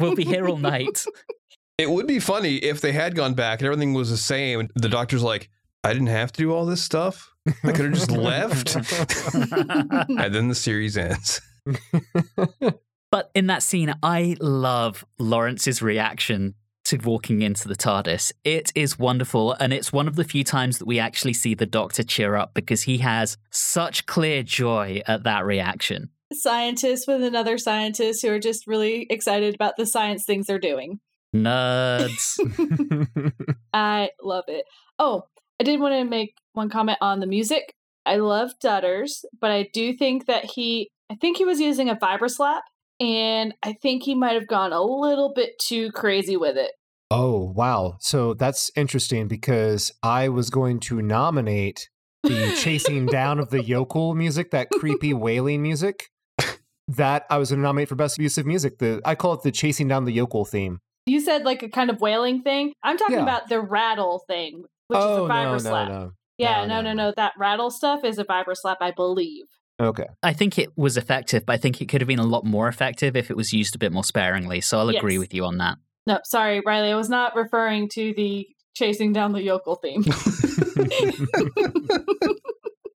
[0.00, 1.04] We'll be here all night.
[1.78, 4.60] It would be funny if they had gone back and everything was the same.
[4.60, 5.50] And the doctor's like,
[5.84, 7.32] I didn't have to do all this stuff.
[7.62, 8.74] I could have just left.
[9.34, 11.40] and then the series ends.
[13.10, 16.54] But in that scene, I love Lawrence's reaction
[16.86, 18.32] to walking into the TARDIS.
[18.44, 21.66] It is wonderful, and it's one of the few times that we actually see the
[21.66, 26.10] Doctor cheer up because he has such clear joy at that reaction.
[26.32, 31.00] scientists with another scientist who are just really excited about the science things they're doing.
[31.34, 32.38] Nerds.
[33.72, 34.64] I love it.
[34.98, 35.24] Oh,
[35.60, 37.74] I did want to make one comment on the music.
[38.04, 41.96] I love Dutters, but I do think that he, I think he was using a
[41.96, 42.62] vibra slap,
[43.00, 46.72] and I think he might have gone a little bit too crazy with it.
[47.10, 47.96] oh, wow.
[48.00, 51.88] So that's interesting because I was going to nominate
[52.24, 56.06] the chasing down of the yokel music, that creepy wailing music.
[56.88, 58.78] That I was going to nominate for best use of music.
[58.78, 60.78] The I call it the chasing down the yokel theme.
[61.06, 62.72] You said like a kind of wailing thing.
[62.84, 63.22] I'm talking Yeah.
[63.22, 65.88] about the rattle thing, which oh is a oh, vibra no, slap.
[65.88, 66.10] no, no.
[66.38, 67.14] Yeah, No, no, no, no, no.
[67.16, 69.46] That rattle stuff is a vibra slap, I believe.
[69.78, 70.06] Okay.
[70.22, 72.68] I think it was effective, but I think it could have been a lot more
[72.68, 74.60] effective if it was used a bit more sparingly.
[74.60, 75.76] So I'll agree with you on that.
[76.06, 76.92] No, sorry, Riley.
[76.92, 80.04] I was not referring to the chasing down the yokel theme.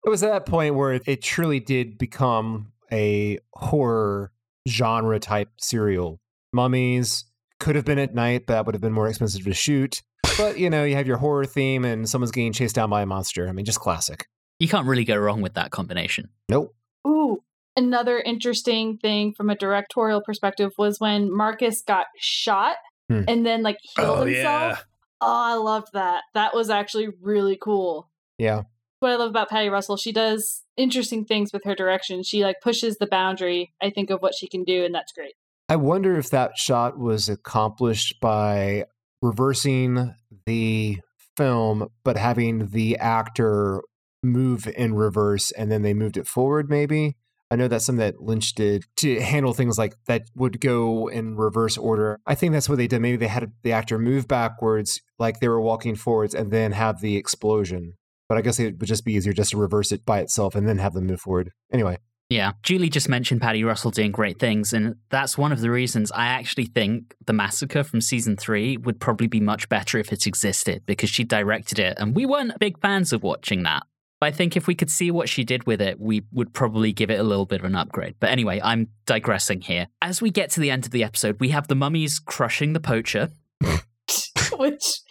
[0.07, 4.31] It was at that point where it, it truly did become a horror
[4.65, 6.21] genre type serial.
[6.53, 7.25] Mummies
[7.59, 10.01] could have been at night, but that would have been more expensive to shoot.
[10.37, 13.05] But you know, you have your horror theme and someone's getting chased down by a
[13.05, 13.49] monster.
[13.49, 14.29] I mean, just classic.
[14.59, 16.29] You can't really go wrong with that combination.
[16.49, 16.73] Nope.
[17.07, 17.43] Ooh,
[17.75, 22.75] another interesting thing from a directorial perspective was when Marcus got shot
[23.09, 23.21] Hmm.
[23.27, 24.85] and then like healed Oh, himself.
[25.21, 26.23] Oh, I loved that.
[26.33, 28.09] That was actually really cool.
[28.37, 28.63] Yeah.
[28.99, 32.21] What I love about Paddy Russell, she does interesting things with her direction.
[32.23, 35.35] She like pushes the boundary, I think, of what she can do, and that's great.
[35.69, 38.85] I wonder if that shot was accomplished by
[39.21, 40.13] reversing
[40.45, 40.97] the
[41.37, 43.81] film, but having the actor
[44.23, 47.15] move in reverse and then they moved it forward, maybe.
[47.49, 51.37] I know that's something that Lynch did to handle things like that would go in
[51.37, 52.19] reverse order.
[52.25, 53.01] I think that's what they did.
[53.01, 56.99] Maybe they had the actor move backwards like they were walking forwards and then have
[56.99, 57.93] the explosion.
[58.27, 60.67] But I guess it would just be easier just to reverse it by itself and
[60.67, 61.51] then have them move forward.
[61.71, 61.99] Anyway,
[62.29, 66.11] Yeah, Julie just mentioned Paddy Russell doing great things, and that's one of the reasons
[66.11, 70.27] I actually think The Massacre from season three would probably be much better if it
[70.27, 73.83] existed because she directed it, and we weren't big fans of watching that.
[74.19, 76.91] But I think if we could see what she did with it, we would probably
[76.91, 78.15] give it a little bit of an upgrade.
[78.19, 79.87] But anyway, I'm digressing here.
[80.01, 82.79] As we get to the end of the episode, we have the mummies crushing the
[82.79, 83.29] poacher.
[84.57, 85.01] Which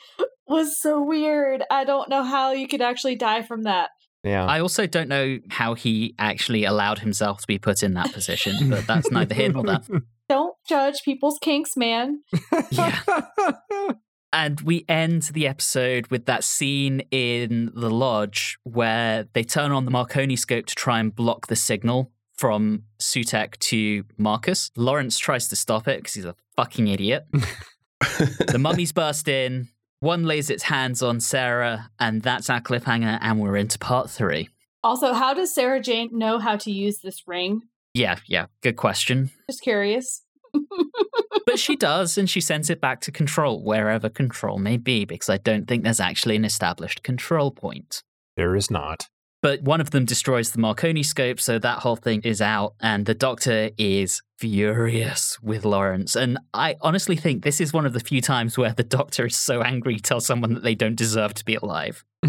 [0.48, 1.62] was so weird.
[1.70, 3.90] I don't know how you could actually die from that.
[4.24, 4.44] yeah.
[4.44, 8.70] I also don't know how he actually allowed himself to be put in that position,
[8.70, 9.80] but that's neither here nor there.
[10.28, 12.22] Don't judge people's kinks, man.
[12.72, 12.98] Yeah.
[14.32, 19.84] And we end the episode with that scene in the lodge where they turn on
[19.84, 24.70] the Marconi scope to try and block the signal from Sutek to Marcus.
[24.76, 27.26] Lawrence tries to stop it because he's a fucking idiot.
[28.00, 29.68] the mummies burst in.
[30.00, 34.50] One lays its hands on Sarah, and that's our cliffhanger, and we're into part three.
[34.84, 37.62] Also, how does Sarah Jane know how to use this ring?
[37.94, 39.30] Yeah, yeah, good question.
[39.50, 40.22] Just curious.
[41.46, 45.28] But she does, and she sends it back to control, wherever control may be, because
[45.28, 48.02] I don't think there's actually an established control point.
[48.36, 49.08] there is not.
[49.42, 53.06] But one of them destroys the Marconi scope, so that whole thing is out, and
[53.06, 56.16] the doctor is furious with Lawrence.
[56.16, 59.36] And I honestly think this is one of the few times where the doctor is
[59.36, 62.04] so angry he tells someone that they don't deserve to be alive.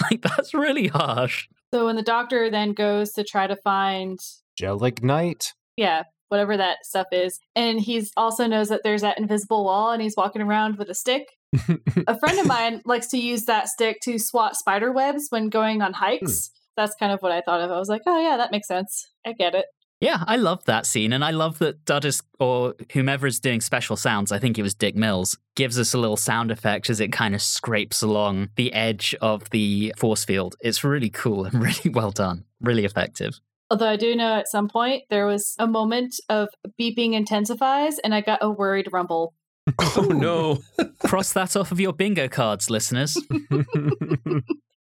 [0.00, 1.46] like, that's really harsh.
[1.74, 4.18] So when the doctor then goes to try to find,
[4.58, 5.52] Gelignite.
[5.76, 10.02] Yeah, whatever that stuff is, and he's also knows that there's that invisible wall and
[10.02, 11.28] he's walking around with a stick.
[12.06, 15.82] a friend of mine likes to use that stick to swat spider webs when going
[15.82, 15.98] on hmm.
[15.98, 16.50] hikes.
[16.76, 17.70] That's kind of what I thought of.
[17.70, 19.08] I was like, oh yeah, that makes sense.
[19.26, 19.66] I get it.
[20.02, 23.96] Yeah, I love that scene, and I love that Duddus or whomever is doing special
[23.96, 27.12] sounds, I think it was Dick Mills, gives us a little sound effect as it
[27.12, 30.56] kind of scrapes along the edge of the force field.
[30.60, 33.38] It's really cool and really well done, really effective.
[33.72, 38.14] Although I do know at some point there was a moment of beeping intensifies and
[38.14, 39.32] I got a worried rumble.
[39.78, 40.58] oh no.
[41.06, 43.16] Cross that off of your bingo cards, listeners.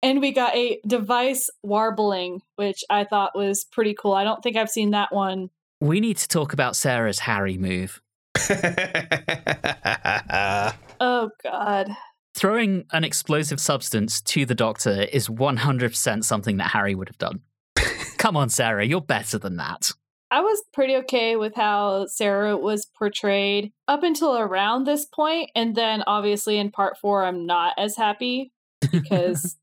[0.04, 4.12] And we got a device warbling, which I thought was pretty cool.
[4.12, 5.50] I don't think I've seen that one.
[5.80, 8.02] We need to talk about Sarah's Harry move.
[11.00, 11.96] Oh, God.
[12.36, 17.40] Throwing an explosive substance to the doctor is 100% something that Harry would have done.
[18.24, 19.92] Come on, Sarah, you're better than that.
[20.32, 25.76] I was pretty okay with how Sarah was portrayed up until around this point, And
[25.76, 29.58] then obviously in part four, I'm not as happy because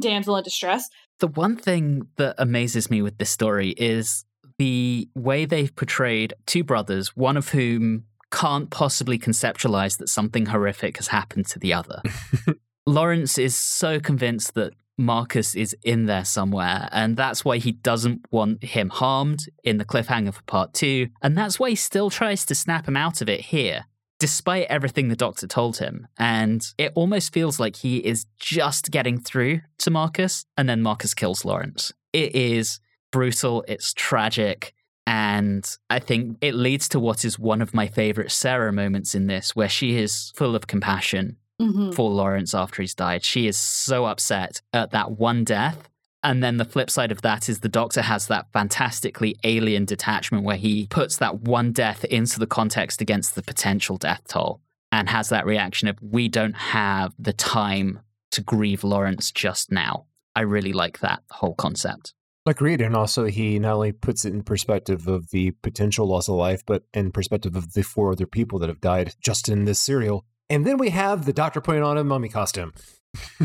[0.00, 0.88] damsel in distress.
[1.20, 4.24] The one thing that amazes me with this story is
[4.58, 10.96] the way they've portrayed two brothers, one of whom can't possibly conceptualize that something horrific
[10.96, 12.02] has happened to the other.
[12.86, 18.26] Lawrence is so convinced that Marcus is in there somewhere, and that's why he doesn't
[18.30, 22.44] want him harmed in the cliffhanger for part two, and that's why he still tries
[22.46, 23.86] to snap him out of it here,
[24.18, 26.06] despite everything the doctor told him.
[26.18, 31.14] And it almost feels like he is just getting through to Marcus, and then Marcus
[31.14, 31.92] kills Lawrence.
[32.12, 32.78] It is
[33.10, 34.74] brutal, it's tragic.
[35.06, 39.26] And I think it leads to what is one of my favorite Sarah moments in
[39.26, 41.94] this, where she is full of compassion Mhm.
[41.94, 43.24] for Lawrence after he's died.
[43.24, 45.88] She is so upset at that one death.
[46.22, 50.44] And then the flip side of that is the doctor has that fantastically alien detachment
[50.44, 54.60] where he puts that one death into the context against the potential death toll
[54.92, 58.00] and has that reaction of, we don't have the time
[58.32, 60.06] to grieve Lawrence just now.
[60.36, 62.12] I really like that whole concept.
[62.46, 62.80] Agreed.
[62.80, 66.62] And also, he not only puts it in perspective of the potential loss of life,
[66.66, 70.24] but in perspective of the four other people that have died just in this serial.
[70.50, 72.74] And then we have the doctor putting on a mummy costume.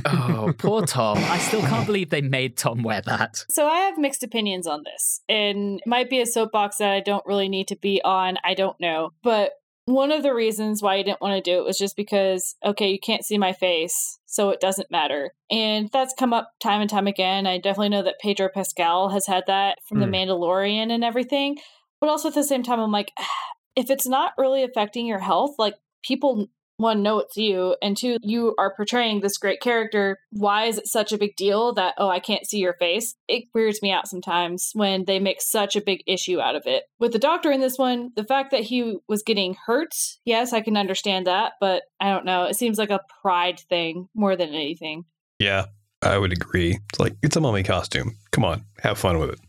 [0.06, 1.18] Oh, poor Tom.
[1.20, 3.46] I still can't believe they made Tom wear that.
[3.50, 7.00] So I have mixed opinions on this, and it might be a soapbox that I
[7.00, 8.38] don't really need to be on.
[8.44, 9.54] I don't know, but
[9.86, 12.90] one of the reasons why I didn't want to do it was just because okay,
[12.90, 16.90] you can't see my face, so it doesn't matter, and that's come up time and
[16.90, 17.46] time again.
[17.46, 20.14] I definitely know that Pedro Pascal has had that from The Hmm.
[20.14, 21.58] Mandalorian and everything,
[22.02, 23.12] but also at the same time, I'm like,
[23.76, 28.18] if it's not really affecting your health, like people one know it's you and two
[28.22, 32.10] you are portraying this great character why is it such a big deal that oh
[32.10, 35.82] i can't see your face it weirds me out sometimes when they make such a
[35.82, 38.98] big issue out of it with the doctor in this one the fact that he
[39.08, 39.94] was getting hurt
[40.26, 44.08] yes i can understand that but i don't know it seems like a pride thing
[44.14, 45.06] more than anything
[45.40, 45.66] Yeah,
[46.02, 46.80] I would agree.
[46.92, 48.18] It's like, it's a mummy costume.
[48.32, 49.40] Come on, have fun with it.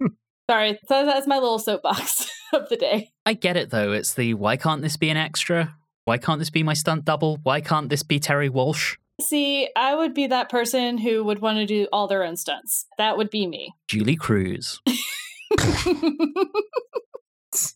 [0.50, 3.92] sorry so that's my little soapbox of the day I get it though.
[3.92, 5.76] It's the why can't this be an extra?
[6.04, 7.38] Why can't this be my stunt double?
[7.42, 8.96] Why can't this be Terry Walsh?
[9.20, 12.86] see i would be that person who would want to do all their own stunts
[12.98, 14.80] that would be me Julie Cruz.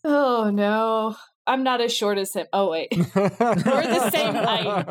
[0.04, 4.86] oh no i'm not as short as him oh wait We're the same height.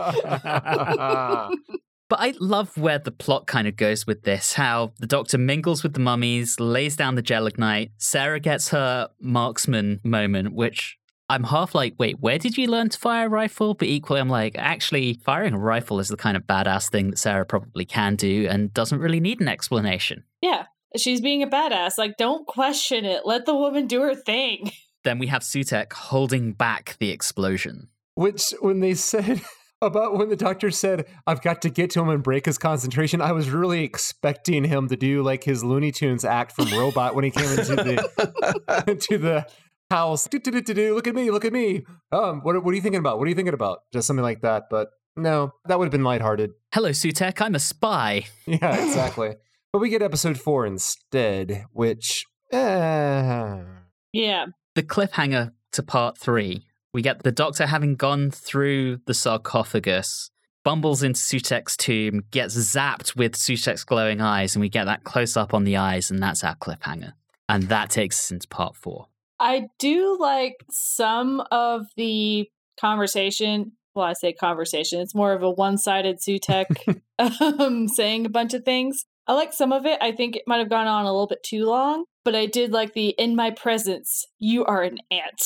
[2.12, 5.82] But I love where the plot kind of goes with this how the doctor mingles
[5.82, 7.94] with the mummies, lays down the gelignite.
[8.00, 10.98] Sarah gets her marksman moment, which
[11.30, 13.76] I'm half like, wait, where did you learn to fire a rifle?
[13.76, 17.18] But equally, I'm like, actually, firing a rifle is the kind of badass thing that
[17.18, 20.26] Sarah probably can do and doesn't really need an explanation.
[20.42, 20.66] Yeah,
[20.98, 21.98] she's being a badass.
[21.98, 23.22] Like, don't question it.
[23.24, 24.72] Let the woman do her thing.
[25.06, 27.88] Then we have Sutekh holding back the explosion.
[28.16, 29.42] Which, when they said
[29.82, 33.22] about when the doctor said, I've got to get to him and break his concentration,
[33.22, 37.24] I was really expecting him to do like his Looney Tunes act from Robot when
[37.26, 39.46] he came into the into the
[39.90, 40.28] house.
[40.28, 41.84] Do, do, do, do, do, Look at me, look at me.
[42.12, 43.18] Um, what, what are you thinking about?
[43.20, 43.80] What are you thinking about?
[43.92, 44.64] Just something like that.
[44.70, 46.52] But no, that would have been lighthearted.
[46.74, 48.26] Hello, Sutekh, I'm a spy.
[48.48, 49.36] Yeah, exactly.
[49.74, 52.26] but we get episode four instead, which.
[52.54, 53.62] eh,
[54.14, 54.46] Yeah.
[54.76, 56.66] the cliffhanger to part three.
[56.94, 60.30] We get the doctor having gone through the sarcophagus,
[60.64, 65.38] bumbles into Sutekh's tomb, gets zapped with Sutekh's glowing eyes, and we get that close
[65.38, 67.14] up on the eyes, and that's our cliffhanger.
[67.48, 69.08] And that takes us into part four.
[69.40, 72.50] I do like some of the
[72.80, 73.72] conversation.
[73.96, 75.00] Well, I say conversation.
[75.00, 79.06] It's more of a one-sided Sutekh um, saying a bunch of things.
[79.28, 79.98] I like some of it.
[80.02, 82.72] I think it might have gone on a little bit too long, but I did
[82.72, 85.42] like the "in my presence, you are an ant."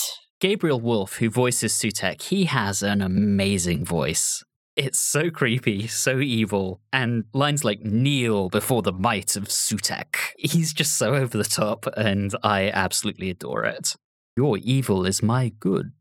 [0.45, 4.43] Gabriel Woolf, who voices Sutekh, he has an amazing voice.
[4.75, 10.17] It's so creepy, so evil, and lines like kneel before the might of Sutekh.
[10.38, 13.95] He's just so over the top, and I absolutely adore it.
[14.38, 15.93] Your evil is my good.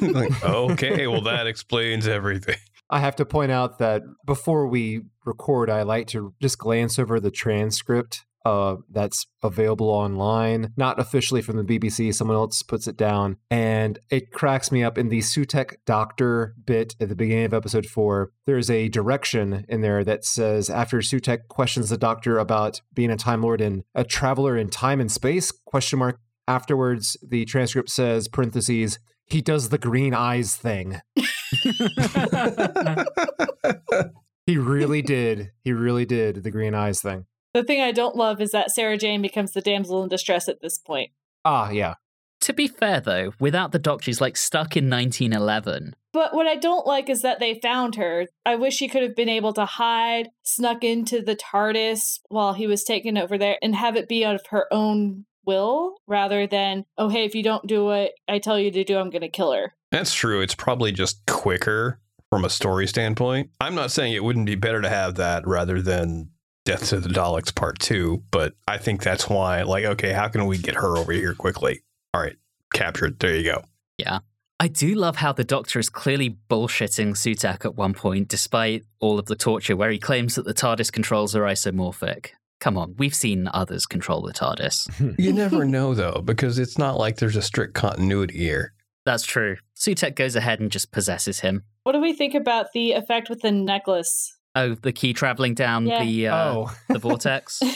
[0.00, 2.58] like, okay, well, that explains everything.
[2.90, 7.20] I have to point out that before we record, I like to just glance over
[7.20, 12.14] the transcript uh, that's available online, not officially from the BBC.
[12.14, 16.94] Someone else puts it down, and it cracks me up in the Sutekh Doctor bit
[17.00, 18.30] at the beginning of episode four.
[18.46, 23.16] There's a direction in there that says after Sutekh questions the Doctor about being a
[23.16, 25.50] Time Lord and a traveler in time and space?
[25.50, 26.20] Question mark.
[26.46, 29.00] Afterwards, the transcript says parentheses.
[29.24, 31.00] He does the green eyes thing.
[34.46, 35.50] He really did.
[35.64, 37.26] He really did the green eyes thing.
[37.56, 40.60] The thing I don't love is that Sarah Jane becomes the damsel in distress at
[40.60, 41.12] this point.
[41.42, 41.94] Ah, yeah.
[42.42, 45.96] To be fair, though, without the doctor, she's like stuck in 1911.
[46.12, 48.26] But what I don't like is that they found her.
[48.44, 52.66] I wish she could have been able to hide, snuck into the TARDIS while he
[52.66, 57.08] was taken over there, and have it be of her own will rather than, oh,
[57.08, 59.52] hey, if you don't do what I tell you to do, I'm going to kill
[59.52, 59.72] her.
[59.90, 60.42] That's true.
[60.42, 63.48] It's probably just quicker from a story standpoint.
[63.62, 66.32] I'm not saying it wouldn't be better to have that rather than
[66.66, 70.46] Death to the Daleks Part 2, but I think that's why, like, okay, how can
[70.46, 71.82] we get her over here quickly?
[72.12, 72.36] All right,
[72.74, 73.20] captured.
[73.20, 73.62] There you go.
[73.98, 74.18] Yeah.
[74.58, 79.18] I do love how the Doctor is clearly bullshitting Sutekh at one point, despite all
[79.20, 82.30] of the torture, where he claims that the TARDIS controls are isomorphic.
[82.58, 85.14] Come on, we've seen others control the TARDIS.
[85.18, 88.72] You never know, though, because it's not like there's a strict continuity here.
[89.04, 89.58] That's true.
[89.76, 91.62] Sutekh goes ahead and just possesses him.
[91.84, 94.35] What do we think about the effect with the necklace?
[94.56, 96.02] Oh, the key traveling down Yeah.
[96.02, 96.76] the uh, oh.
[96.88, 97.60] the vortex.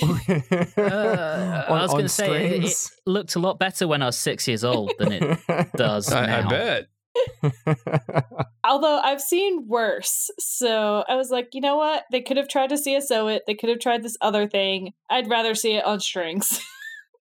[0.80, 4.16] Uh, I was going to say it, it looked a lot better when I was
[4.16, 5.38] six years old than it
[5.76, 6.46] does I, now.
[6.46, 6.86] I bet.
[8.64, 10.30] Although I've seen worse.
[10.38, 12.04] So I was like, you know what?
[12.10, 13.42] They could have tried to CSO it.
[13.46, 14.92] They could have tried this other thing.
[15.10, 16.60] I'd rather see it on strings.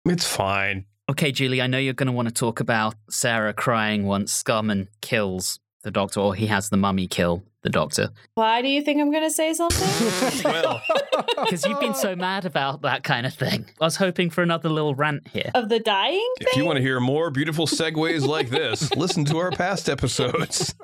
[0.04, 0.86] It's fine.
[1.10, 4.88] Okay, Julie, I know you're going to want to talk about Sarah crying once Scarman
[5.02, 9.00] kills the Doctor, or he has the mummy kill the Doctor, Why do you think
[9.00, 9.86] I'm going to say something?
[10.44, 10.80] Well,
[11.44, 13.66] because you've been so mad about that kind of thing.
[13.80, 15.50] I was hoping for another little rant here.
[15.54, 19.38] of the dying if you want to hear more beautiful segues like this, listen to
[19.38, 20.74] our past episodes.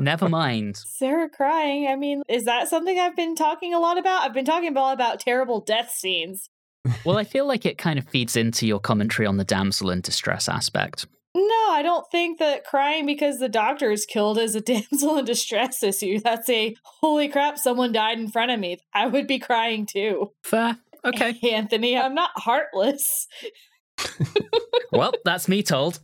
[0.00, 0.76] Never mind.
[0.76, 1.88] Sarah crying.
[1.88, 4.22] I mean, is that something I've been talking a lot about?
[4.22, 6.48] I've been talking a lot about terrible death scenes.
[7.04, 10.00] Well, I feel like it kind of feeds into your commentary on the damsel in
[10.00, 11.06] distress aspect.
[11.34, 15.24] No, I don't think that crying because the doctor is killed is a damsel in
[15.24, 16.20] distress issue.
[16.20, 18.78] That's a holy crap, someone died in front of me.
[18.92, 20.32] I would be crying too.
[20.42, 20.78] Fair.
[21.04, 21.38] Okay.
[21.52, 23.26] Anthony, I'm not heartless.
[24.90, 26.00] Well, that's me told.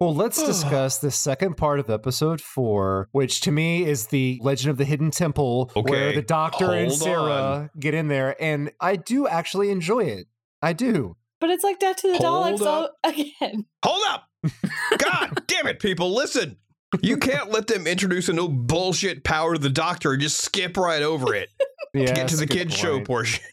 [0.00, 4.70] Well, let's discuss the second part of episode four, which to me is the Legend
[4.70, 7.70] of the Hidden Temple, where the Doctor and Sarah on.
[7.78, 10.28] get in there, and I do actually enjoy it.
[10.62, 11.16] I do.
[11.40, 13.66] But it's like Death to the Hold Daleks all again.
[13.84, 14.24] Hold up!
[14.98, 16.56] God damn it, people, listen!
[17.02, 20.76] You can't let them introduce a new bullshit power to the doctor and just skip
[20.76, 21.50] right over it
[21.94, 23.44] Yeah, to get to the a good kids' show portion.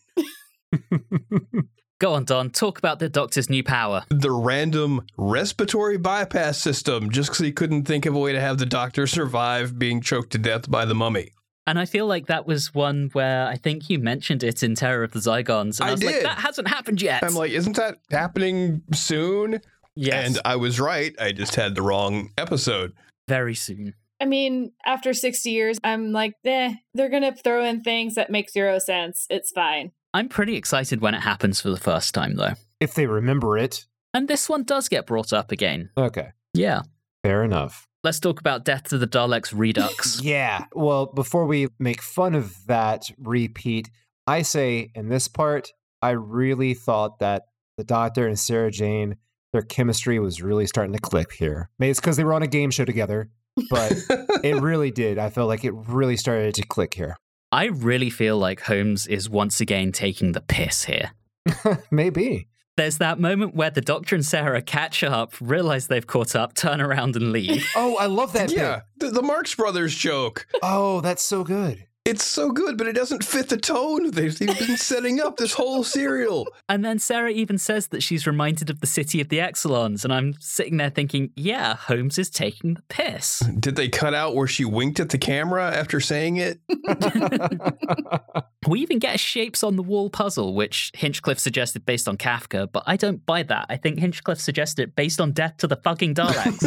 [1.99, 2.49] Go on, Don.
[2.49, 4.03] Talk about the Doctor's new power.
[4.09, 8.57] The random respiratory bypass system, just because he couldn't think of a way to have
[8.57, 11.31] the doctor survive being choked to death by the mummy.
[11.67, 15.03] And I feel like that was one where I think you mentioned it in Terror
[15.03, 15.79] of the Zygons.
[15.79, 16.25] And I, I was like, did.
[16.25, 17.23] that hasn't happened yet.
[17.23, 19.61] I'm like, isn't that happening soon?
[19.95, 21.15] yes, And I was right.
[21.19, 22.93] I just had the wrong episode.
[23.27, 23.93] very soon.
[24.21, 28.29] I mean, after 60 years, I'm like, eh, they're going to throw in things that
[28.29, 29.25] make zero sense.
[29.29, 29.91] It's fine.
[30.13, 32.53] I'm pretty excited when it happens for the first time, though.
[32.79, 33.85] If they remember it.
[34.13, 35.89] And this one does get brought up again.
[35.97, 36.83] Okay, Yeah.
[37.23, 37.87] fair enough.
[38.05, 40.21] Let's talk about Death to the Daleks Redux.
[40.23, 40.65] Yeah.
[40.75, 43.89] Well, before we make fun of that repeat,
[44.27, 45.71] I say in this part,
[46.03, 47.45] I really thought that
[47.77, 49.15] the Doctor and Sarah Jane,
[49.53, 51.71] their chemistry was really starting to click here.
[51.79, 53.31] Maybe it's because they were on a game show together,
[53.71, 53.93] but
[54.43, 55.17] it really did.
[55.17, 57.17] I felt like it really started to click here.
[57.51, 61.09] I really feel like Holmes is once again taking the piss here.
[61.89, 62.49] Maybe.
[62.77, 66.81] There's that moment where the Doctor and Sarah catch up, realize they've caught up, turn
[66.81, 67.65] around and leave.
[67.75, 70.45] Oh, I love that yeah, the, the Marx Brothers joke.
[70.61, 71.87] Oh, that's so good.
[72.05, 74.11] It's so good, but it doesn't fit the tone.
[74.11, 76.47] They've, they've been setting up this whole serial.
[76.69, 80.03] And then Sarah even says that she's reminded of the city of the Exxilons.
[80.03, 83.39] And I'm sitting there thinking, yeah, Holmes is taking the piss.
[83.59, 86.59] Did they cut out where she winked at the camera after saying it?
[88.67, 92.71] We even get a shapes on the wall puzzle, which Hinchcliffe suggested based on Kafka,
[92.71, 93.67] but I don't buy that.
[93.69, 96.65] I think Hinchcliffe suggested it based on Death to the fucking Daleks.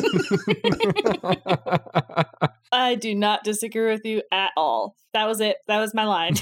[2.72, 4.96] I do not disagree with you at all.
[5.14, 5.58] That was it.
[5.66, 6.34] That was my line.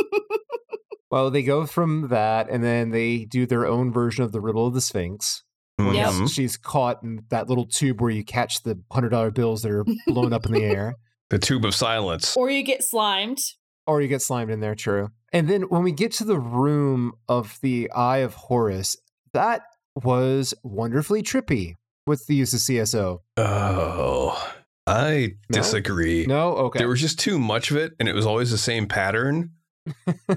[1.10, 4.66] well, they go from that, and then they do their own version of the riddle
[4.66, 5.42] of the Sphinx.
[5.76, 6.20] where mm-hmm.
[6.22, 6.28] Yep.
[6.30, 9.84] She's caught in that little tube where you catch the hundred dollar bills that are
[10.06, 10.94] blown up in the air,
[11.30, 12.36] The tube of silence.
[12.36, 13.38] or you get slimed.
[13.86, 14.74] or you get slimed in there.
[14.74, 15.10] True.
[15.32, 18.96] And then when we get to the room of the Eye of Horus,
[19.32, 19.62] that
[19.94, 21.74] was wonderfully trippy
[22.06, 23.18] with the use of CSO.
[23.36, 24.52] Oh,
[24.90, 25.58] I No?
[25.58, 26.26] disagree.
[26.26, 26.78] No, okay.
[26.78, 29.52] There was just too much of it, and it was always the same pattern.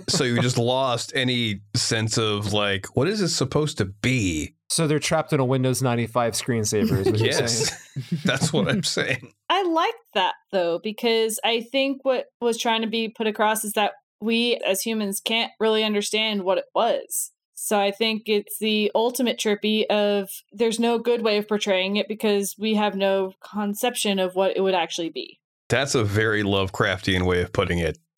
[0.08, 4.56] so you just lost any sense of like, what is this supposed to be?
[4.70, 7.00] so they're trapped in a Windows 95 screensaver.
[7.00, 7.42] Is what you're saying.
[7.44, 7.90] Yes,
[8.26, 9.32] that's what I'm saying.
[9.50, 13.74] I like that though, because I think what was trying to be put across is
[13.74, 17.32] that we as humans can't really understand what it was.
[17.64, 22.10] So I think it's the ultimate trippy of there's no good way of portraying it
[22.10, 25.40] because we have no conception of what it would actually be.
[25.70, 27.98] That's a very Lovecraftian way of putting it.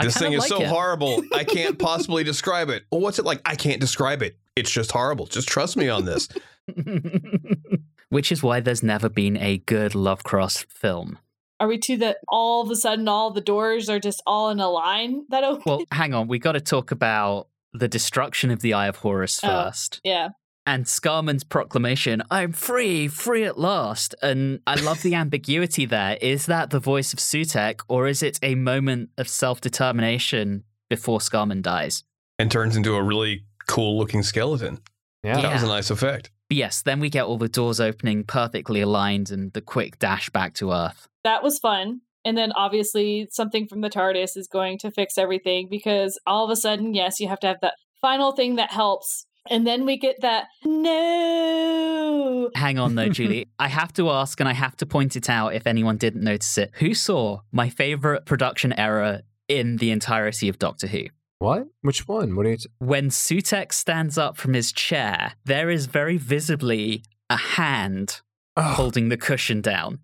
[0.00, 0.68] This thing is like so it.
[0.68, 1.22] horrible.
[1.34, 2.84] I can't possibly describe it.
[2.90, 3.42] Well, what's it like?
[3.44, 4.38] I can't describe it.
[4.56, 5.26] It's just horrible.
[5.26, 6.28] Just trust me on this.
[8.08, 11.18] which is why there's never been a good Lovecraft film.
[11.60, 14.60] Are we to that all of a sudden all the doors are just all in
[14.60, 15.62] a line that open?
[15.66, 17.48] Well, hang on, we got to talk about
[17.78, 19.48] the destruction of the Eye of Horus Oh.
[19.48, 20.00] first.
[20.04, 20.28] yeah.
[20.68, 24.16] And Scarman's proclamation, I'm free, free at last.
[24.20, 26.18] And I love the ambiguity there.
[26.20, 31.20] Is that the voice of Sutekh, or is it a moment of self determination before
[31.20, 32.02] Scarman dies?
[32.40, 34.78] And turns into a really cool looking skeleton.
[35.22, 35.40] Yeah.
[35.40, 36.30] That was a nice effect.
[36.48, 40.30] But yes, then we get all the doors opening perfectly aligned and the quick dash
[40.30, 41.06] back to Earth.
[41.22, 42.00] That was fun.
[42.26, 46.50] And then obviously something from the TARDIS is going to fix everything because all of
[46.50, 49.26] a sudden, yes, you have to have that final thing that helps.
[49.48, 52.50] And then we get that no.
[52.56, 53.46] Hang on though, Julie.
[53.60, 56.58] I have to ask and I have to point it out if anyone didn't notice
[56.58, 56.72] it.
[56.74, 61.04] Who saw my favorite production error in the entirety of Doctor Who?
[61.38, 61.68] What?
[61.82, 62.34] Which one?
[62.34, 62.56] What are you?
[62.56, 68.20] T- When Sutekh stands up from his chair, there is very visibly a hand
[68.56, 68.62] oh.
[68.62, 70.00] holding the cushion down.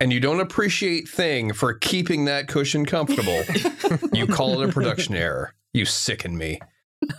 [0.00, 3.42] And you don't appreciate Thing for keeping that cushion comfortable.
[4.12, 5.54] you call it a production error.
[5.72, 6.60] You sicken me.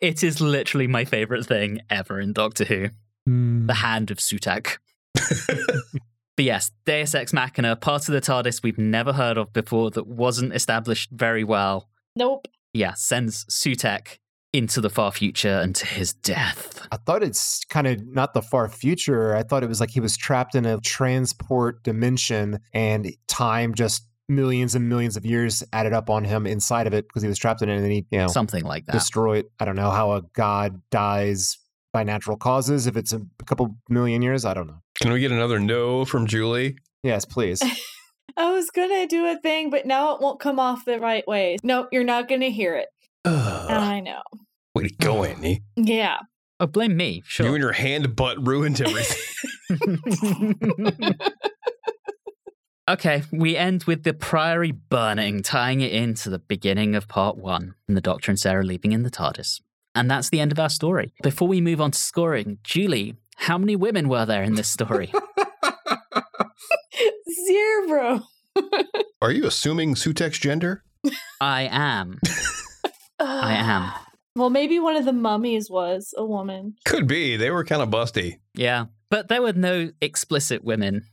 [0.00, 2.90] it is literally my favorite thing ever in Doctor Who.
[3.26, 3.66] Hmm.
[3.66, 4.78] The hand of Sutekh.
[6.40, 10.06] But yes, Deus Ex Machina, part of the TARDIS we've never heard of before that
[10.06, 11.90] wasn't established very well.
[12.16, 12.48] Nope.
[12.72, 14.19] Yeah, sends Sutekh
[14.52, 16.86] into the far future and to his death.
[16.90, 19.36] I thought it's kind of not the far future.
[19.36, 24.06] I thought it was like he was trapped in a transport dimension and time just
[24.28, 27.38] millions and millions of years added up on him inside of it because he was
[27.38, 28.92] trapped in it and then he, you know, Something like that.
[28.92, 29.46] destroyed.
[29.60, 31.56] I don't know how a god dies
[31.92, 32.86] by natural causes.
[32.86, 34.80] If it's a couple million years, I don't know.
[35.00, 36.76] Can we get another no from Julie?
[37.02, 37.62] Yes, please.
[38.36, 41.26] I was going to do a thing, but now it won't come off the right
[41.26, 41.56] way.
[41.64, 42.88] Nope, you're not going to hear it.
[43.70, 43.82] Ugh.
[43.82, 44.22] I know.
[44.74, 45.62] Way to go, Andy.
[45.76, 46.18] Yeah.
[46.58, 47.22] Oh, blame me.
[47.38, 49.16] You and your hand butt ruined everything.
[52.88, 57.74] okay, we end with the Priory burning, tying it into the beginning of part one,
[57.88, 59.60] and the Doctor and Sarah leaving in the TARDIS.
[59.94, 61.12] And that's the end of our story.
[61.22, 65.12] Before we move on to scoring, Julie, how many women were there in this story?
[67.46, 68.22] Zero.
[69.22, 70.84] Are you assuming Sutekh's gender?
[71.40, 72.18] I am.
[73.20, 73.92] I am.
[74.36, 76.74] Well, maybe one of the mummies was a woman.
[76.84, 77.36] Could be.
[77.36, 78.38] They were kind of busty.
[78.54, 78.86] Yeah.
[79.10, 81.04] But there were no explicit women.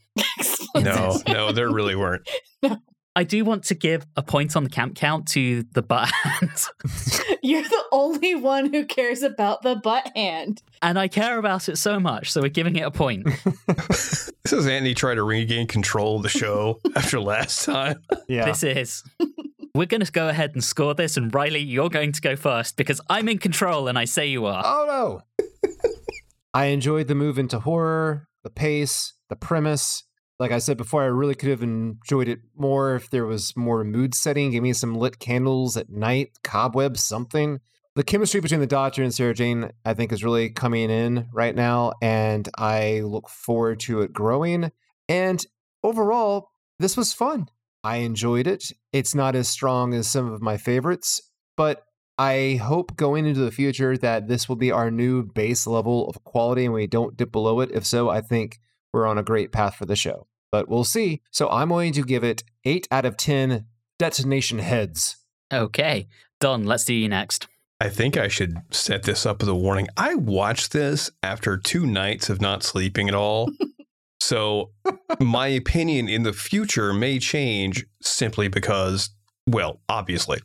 [0.75, 2.27] No, no, there really weren't.
[2.61, 2.77] no.
[3.15, 6.51] I do want to give a point on the camp count to the butt hand.
[7.41, 10.61] You're the only one who cares about the butt hand.
[10.83, 13.27] and I care about it so much, so we're giving it a point.
[13.87, 18.03] This is Andy trying to regain control of the show after last time.
[18.27, 18.45] yeah.
[18.45, 19.03] This is.
[19.77, 22.77] We're going to go ahead and score this, and Riley, you're going to go first
[22.77, 24.63] because I'm in control and I say you are.
[24.65, 25.47] Oh no.
[26.55, 30.03] I enjoyed the move into horror, the pace, the premise.
[30.39, 33.83] Like I said before, I really could have enjoyed it more if there was more
[33.83, 34.49] mood setting.
[34.49, 37.59] Give me some lit candles at night, cobwebs, something.
[37.93, 41.53] The chemistry between the Doctor and Sarah Jane, I think, is really coming in right
[41.55, 44.71] now, and I look forward to it growing.
[45.07, 45.45] And
[45.83, 46.49] overall,
[46.79, 47.49] this was fun.
[47.83, 48.71] I enjoyed it.
[48.91, 51.21] It's not as strong as some of my favorites,
[51.55, 51.83] but
[52.17, 56.23] I hope going into the future that this will be our new base level of
[56.23, 57.71] quality and we don't dip below it.
[57.71, 58.59] If so, I think
[58.91, 60.27] we're on a great path for the show.
[60.51, 61.21] But we'll see.
[61.31, 63.65] So I'm going to give it 8 out of 10
[63.99, 65.17] detonation heads.
[65.53, 66.07] Okay.
[66.39, 67.47] Don, let's do you next.
[67.79, 69.87] I think I should set this up as a warning.
[69.95, 73.51] I watched this after two nights of not sleeping at all.
[74.19, 74.71] so
[75.19, 79.09] my opinion in the future may change simply because,
[79.47, 80.39] well, obviously.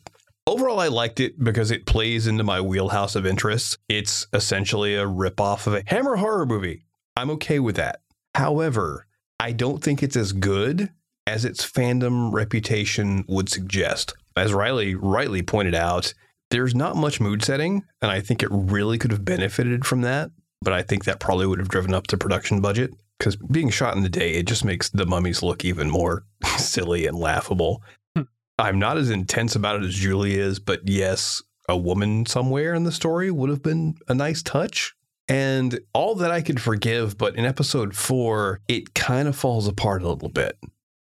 [0.45, 3.77] Overall, I liked it because it plays into my wheelhouse of interests.
[3.87, 6.85] It's essentially a ripoff of a Hammer horror movie.
[7.15, 8.01] I'm okay with that.
[8.35, 9.07] However,
[9.39, 10.91] I don't think it's as good
[11.25, 14.13] as its fandom reputation would suggest.
[14.35, 16.13] As Riley rightly pointed out,
[16.49, 20.31] there's not much mood setting, and I think it really could have benefited from that.
[20.61, 23.95] But I think that probably would have driven up the production budget because being shot
[23.95, 26.25] in the day, it just makes the mummies look even more
[26.57, 27.81] silly and laughable.
[28.15, 28.23] Hmm.
[28.59, 32.83] I'm not as intense about it as Julie is, but yes, a woman somewhere in
[32.83, 34.93] the story would have been a nice touch.
[35.29, 40.03] And all that I could forgive, but in episode four, it kind of falls apart
[40.03, 40.57] a little bit.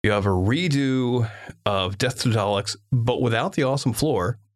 [0.04, 1.30] You have a redo
[1.66, 4.40] of Death to Daleks, but without the awesome floor.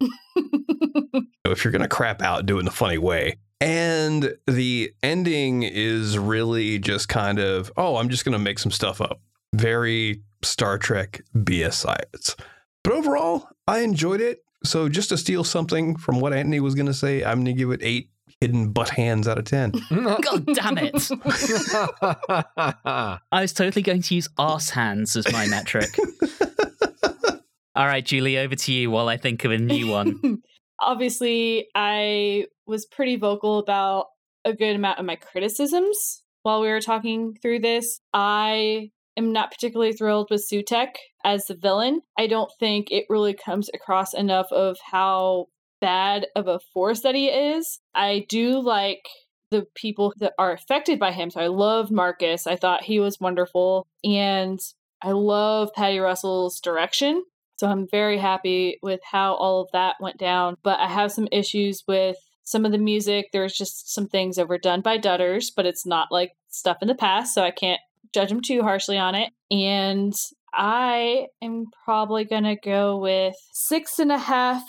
[1.45, 3.37] if you're going to crap out, do it in a funny way.
[3.63, 8.73] And the ending is really just kind of, oh, I'm just going to make some
[8.73, 9.21] stuff up.
[9.55, 12.35] Very Star Trek BS science.
[12.83, 14.43] But overall, I enjoyed it.
[14.65, 17.53] So just to steal something from what Anthony was going to say, I'm going to
[17.53, 18.09] give it eight
[18.41, 19.71] hidden butt hands out of 10.
[19.91, 21.09] God damn it.
[23.31, 25.87] I was totally going to use arse hands as my metric.
[27.75, 30.43] All right, Julie, over to you while I think of a new one.
[30.85, 34.07] Obviously, I was pretty vocal about
[34.45, 37.99] a good amount of my criticisms while we were talking through this.
[38.13, 42.01] I am not particularly thrilled with Sutekh as the villain.
[42.17, 45.47] I don't think it really comes across enough of how
[45.79, 47.79] bad of a force that he is.
[47.93, 49.05] I do like
[49.51, 51.29] the people that are affected by him.
[51.29, 52.47] So I loved Marcus.
[52.47, 53.85] I thought he was wonderful.
[54.03, 54.59] And
[55.01, 57.23] I love Paddy Russell's direction.
[57.57, 60.57] So I'm very happy with how all of that went down.
[60.63, 63.27] But I have some issues with some of the music.
[63.31, 66.87] There's just some things that were done by Dutters, but it's not like stuff in
[66.87, 67.33] the past.
[67.33, 67.79] So I can't
[68.13, 69.31] judge them too harshly on it.
[69.49, 70.13] And
[70.53, 74.63] I am probably going to go with six and a half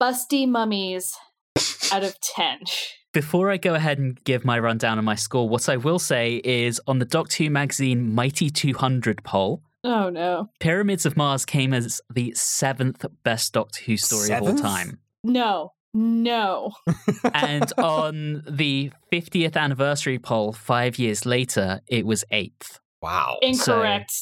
[0.00, 1.14] busty mummies
[1.92, 2.58] out of 10.
[3.12, 6.42] Before I go ahead and give my rundown on my score, what I will say
[6.44, 10.50] is on the Doctor Who magazine Mighty 200 poll, Oh no.
[10.58, 14.98] Pyramids of Mars came as the seventh best Doctor Who story of all time.
[15.22, 15.74] No.
[15.94, 16.72] No.
[17.32, 22.80] And on the 50th anniversary poll, five years later, it was eighth.
[23.00, 23.38] wow.
[23.40, 24.12] Incorrect.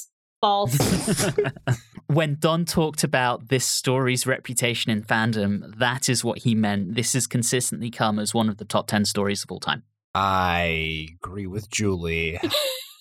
[0.43, 0.77] False.
[2.09, 6.95] when Don talked about this story's reputation in fandom, that is what he meant.
[6.95, 9.83] This has consistently come as one of the top 10 stories of all time.
[10.15, 12.39] I agree with Julie.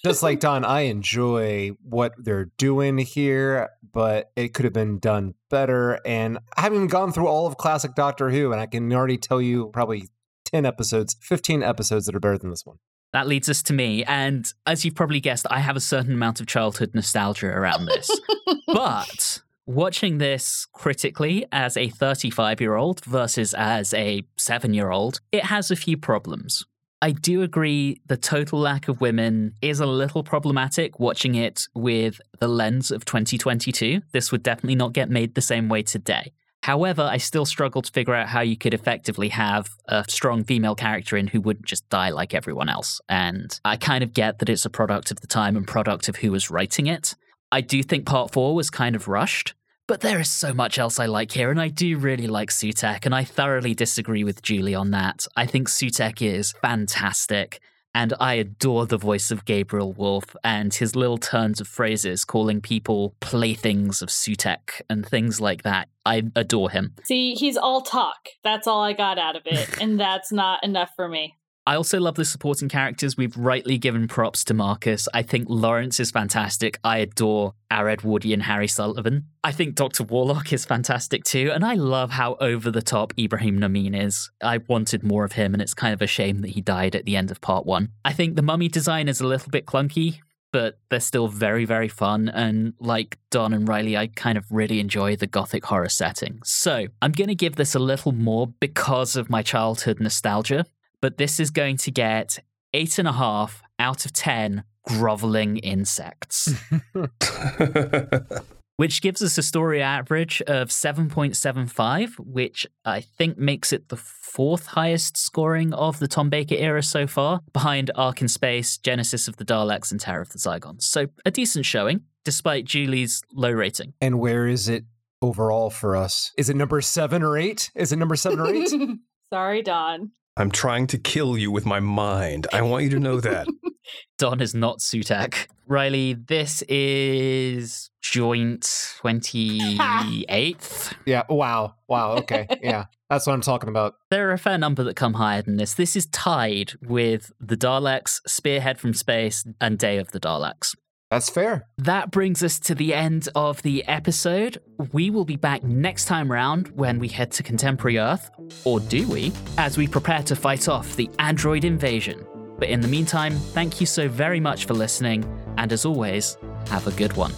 [0.06, 5.34] Just like Don, I enjoy what they're doing here, but it could have been done
[5.50, 5.98] better.
[6.06, 9.42] And I haven't gone through all of classic Doctor Who, and I can already tell
[9.42, 10.10] you probably
[10.44, 12.80] 10 episodes, 15 episodes that are better than this one.
[13.14, 14.04] That leads us to me.
[14.04, 18.10] And as you've probably guessed, I have a certain amount of childhood nostalgia around this.
[18.68, 25.22] but watching this critically as a 35 year old versus as a seven year old,
[25.32, 26.66] it has a few problems.
[27.04, 32.22] I do agree the total lack of women is a little problematic watching it with
[32.40, 34.02] the lens of 2022.
[34.14, 36.32] This would definitely not get made the same way today.
[36.62, 40.76] However, I still struggle to figure out how you could effectively have a strong female
[40.76, 43.02] character in who wouldn't just die like everyone else.
[43.10, 46.16] And I kind of get that it's a product of the time and product of
[46.16, 47.16] who was writing it.
[47.52, 49.56] I do think part four was kind of rushed,
[49.88, 53.06] but there is so much else I like here, and I do really like Sutekh,
[53.06, 55.28] and I thoroughly disagree with Julie on that.
[55.36, 57.60] I think Sutekh is fantastic,
[57.94, 62.62] and I adore the voice of Gabriel Woolf and his little turns of phrases calling
[62.62, 65.90] people playthings of Sutekh and things like that.
[66.06, 66.96] I adore him.
[67.04, 68.30] See, he's all talk.
[68.44, 69.82] That's all I got out of it.
[69.82, 71.36] And that's not enough for me.
[71.66, 73.16] I also love the supporting characters.
[73.16, 75.08] We've rightly given props to Marcus.
[75.14, 76.78] I think Lawrence is fantastic.
[76.84, 79.28] I adore Ared Woody and Harry Sullivan.
[79.46, 80.04] I think Dr.
[80.04, 81.52] Warlock is fantastic too.
[81.54, 84.30] And I love how over the top Ibrahim Namin is.
[84.42, 87.06] I wanted more of him, and it's kind of a shame that he died at
[87.06, 87.90] the end of part one.
[88.04, 90.20] I think the mummy design is a little bit clunky.
[90.52, 92.30] But they're still very, very fun.
[92.30, 96.42] And like Don and Riley, I kind of really enjoy the gothic horror setting.
[96.44, 100.68] So I'm going to give this a little more because of my childhood nostalgia
[101.04, 102.40] but this is going to get
[102.74, 106.54] eight and a half out of 10 groveling insects,
[108.78, 114.68] which gives us a story average of 7.75, which I think makes it the fourth
[114.68, 119.36] highest scoring of the Tom Baker era so far, behind Ark in Space, Genesis of
[119.36, 120.84] the Daleks, and Terror of the Zygons.
[120.84, 123.92] So a decent showing, despite Julie's low rating.
[124.00, 124.86] And where is it
[125.22, 126.32] overall for us?
[126.38, 127.72] Is it number seven or eight?
[127.76, 128.72] Is it number seven or eight?
[129.34, 130.12] Sorry, Don.
[130.36, 132.48] I'm trying to kill you with my mind.
[132.52, 133.48] I want you to know that.
[134.18, 135.48] Don is not Sutekh.
[135.68, 140.94] Riley, this is joint 28th.
[141.06, 141.24] yeah.
[141.30, 141.76] Wow.
[141.88, 142.14] Wow.
[142.14, 142.48] Okay.
[142.62, 142.86] Yeah.
[143.10, 143.94] That's what I'm talking about.
[144.10, 145.76] There are a fair number that come higher than this.
[145.76, 150.74] This is tied with the Daleks, Spearhead from Space, and Day of the Daleks.
[151.14, 151.68] That's fair.
[151.78, 154.58] That brings us to the end of the episode.
[154.94, 158.32] We will be back next time round when we head to contemporary Earth,
[158.64, 162.26] or do we, as we prepare to fight off the android invasion.
[162.58, 165.24] But in the meantime, thank you so very much for listening,
[165.60, 166.36] and as always,
[166.70, 167.32] have a good one.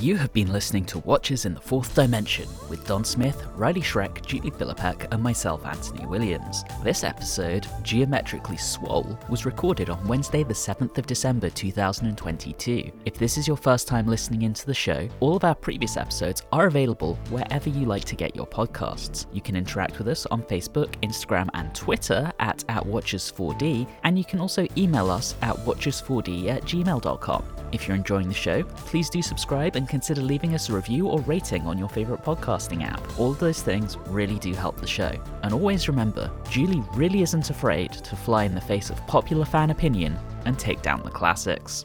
[0.00, 4.24] You have been listening to Watchers in the Fourth Dimension with Don Smith, Riley Schreck,
[4.24, 6.64] Julie Philippek, and myself, Anthony Williams.
[6.82, 12.90] This episode, Geometrically Swole, was recorded on Wednesday, the 7th of December 2022.
[13.04, 16.44] If this is your first time listening into the show, all of our previous episodes
[16.50, 19.26] are available wherever you like to get your podcasts.
[19.34, 24.24] You can interact with us on Facebook, Instagram, and Twitter at, at Watchers4D, and you
[24.24, 27.44] can also email us at watchers4d at gmail.com.
[27.72, 31.20] If you're enjoying the show, please do subscribe and consider leaving us a review or
[31.20, 33.02] rating on your favourite podcasting app.
[33.18, 35.12] All of those things really do help the show.
[35.42, 39.70] And always remember, Julie really isn't afraid to fly in the face of popular fan
[39.70, 41.84] opinion and take down the classics.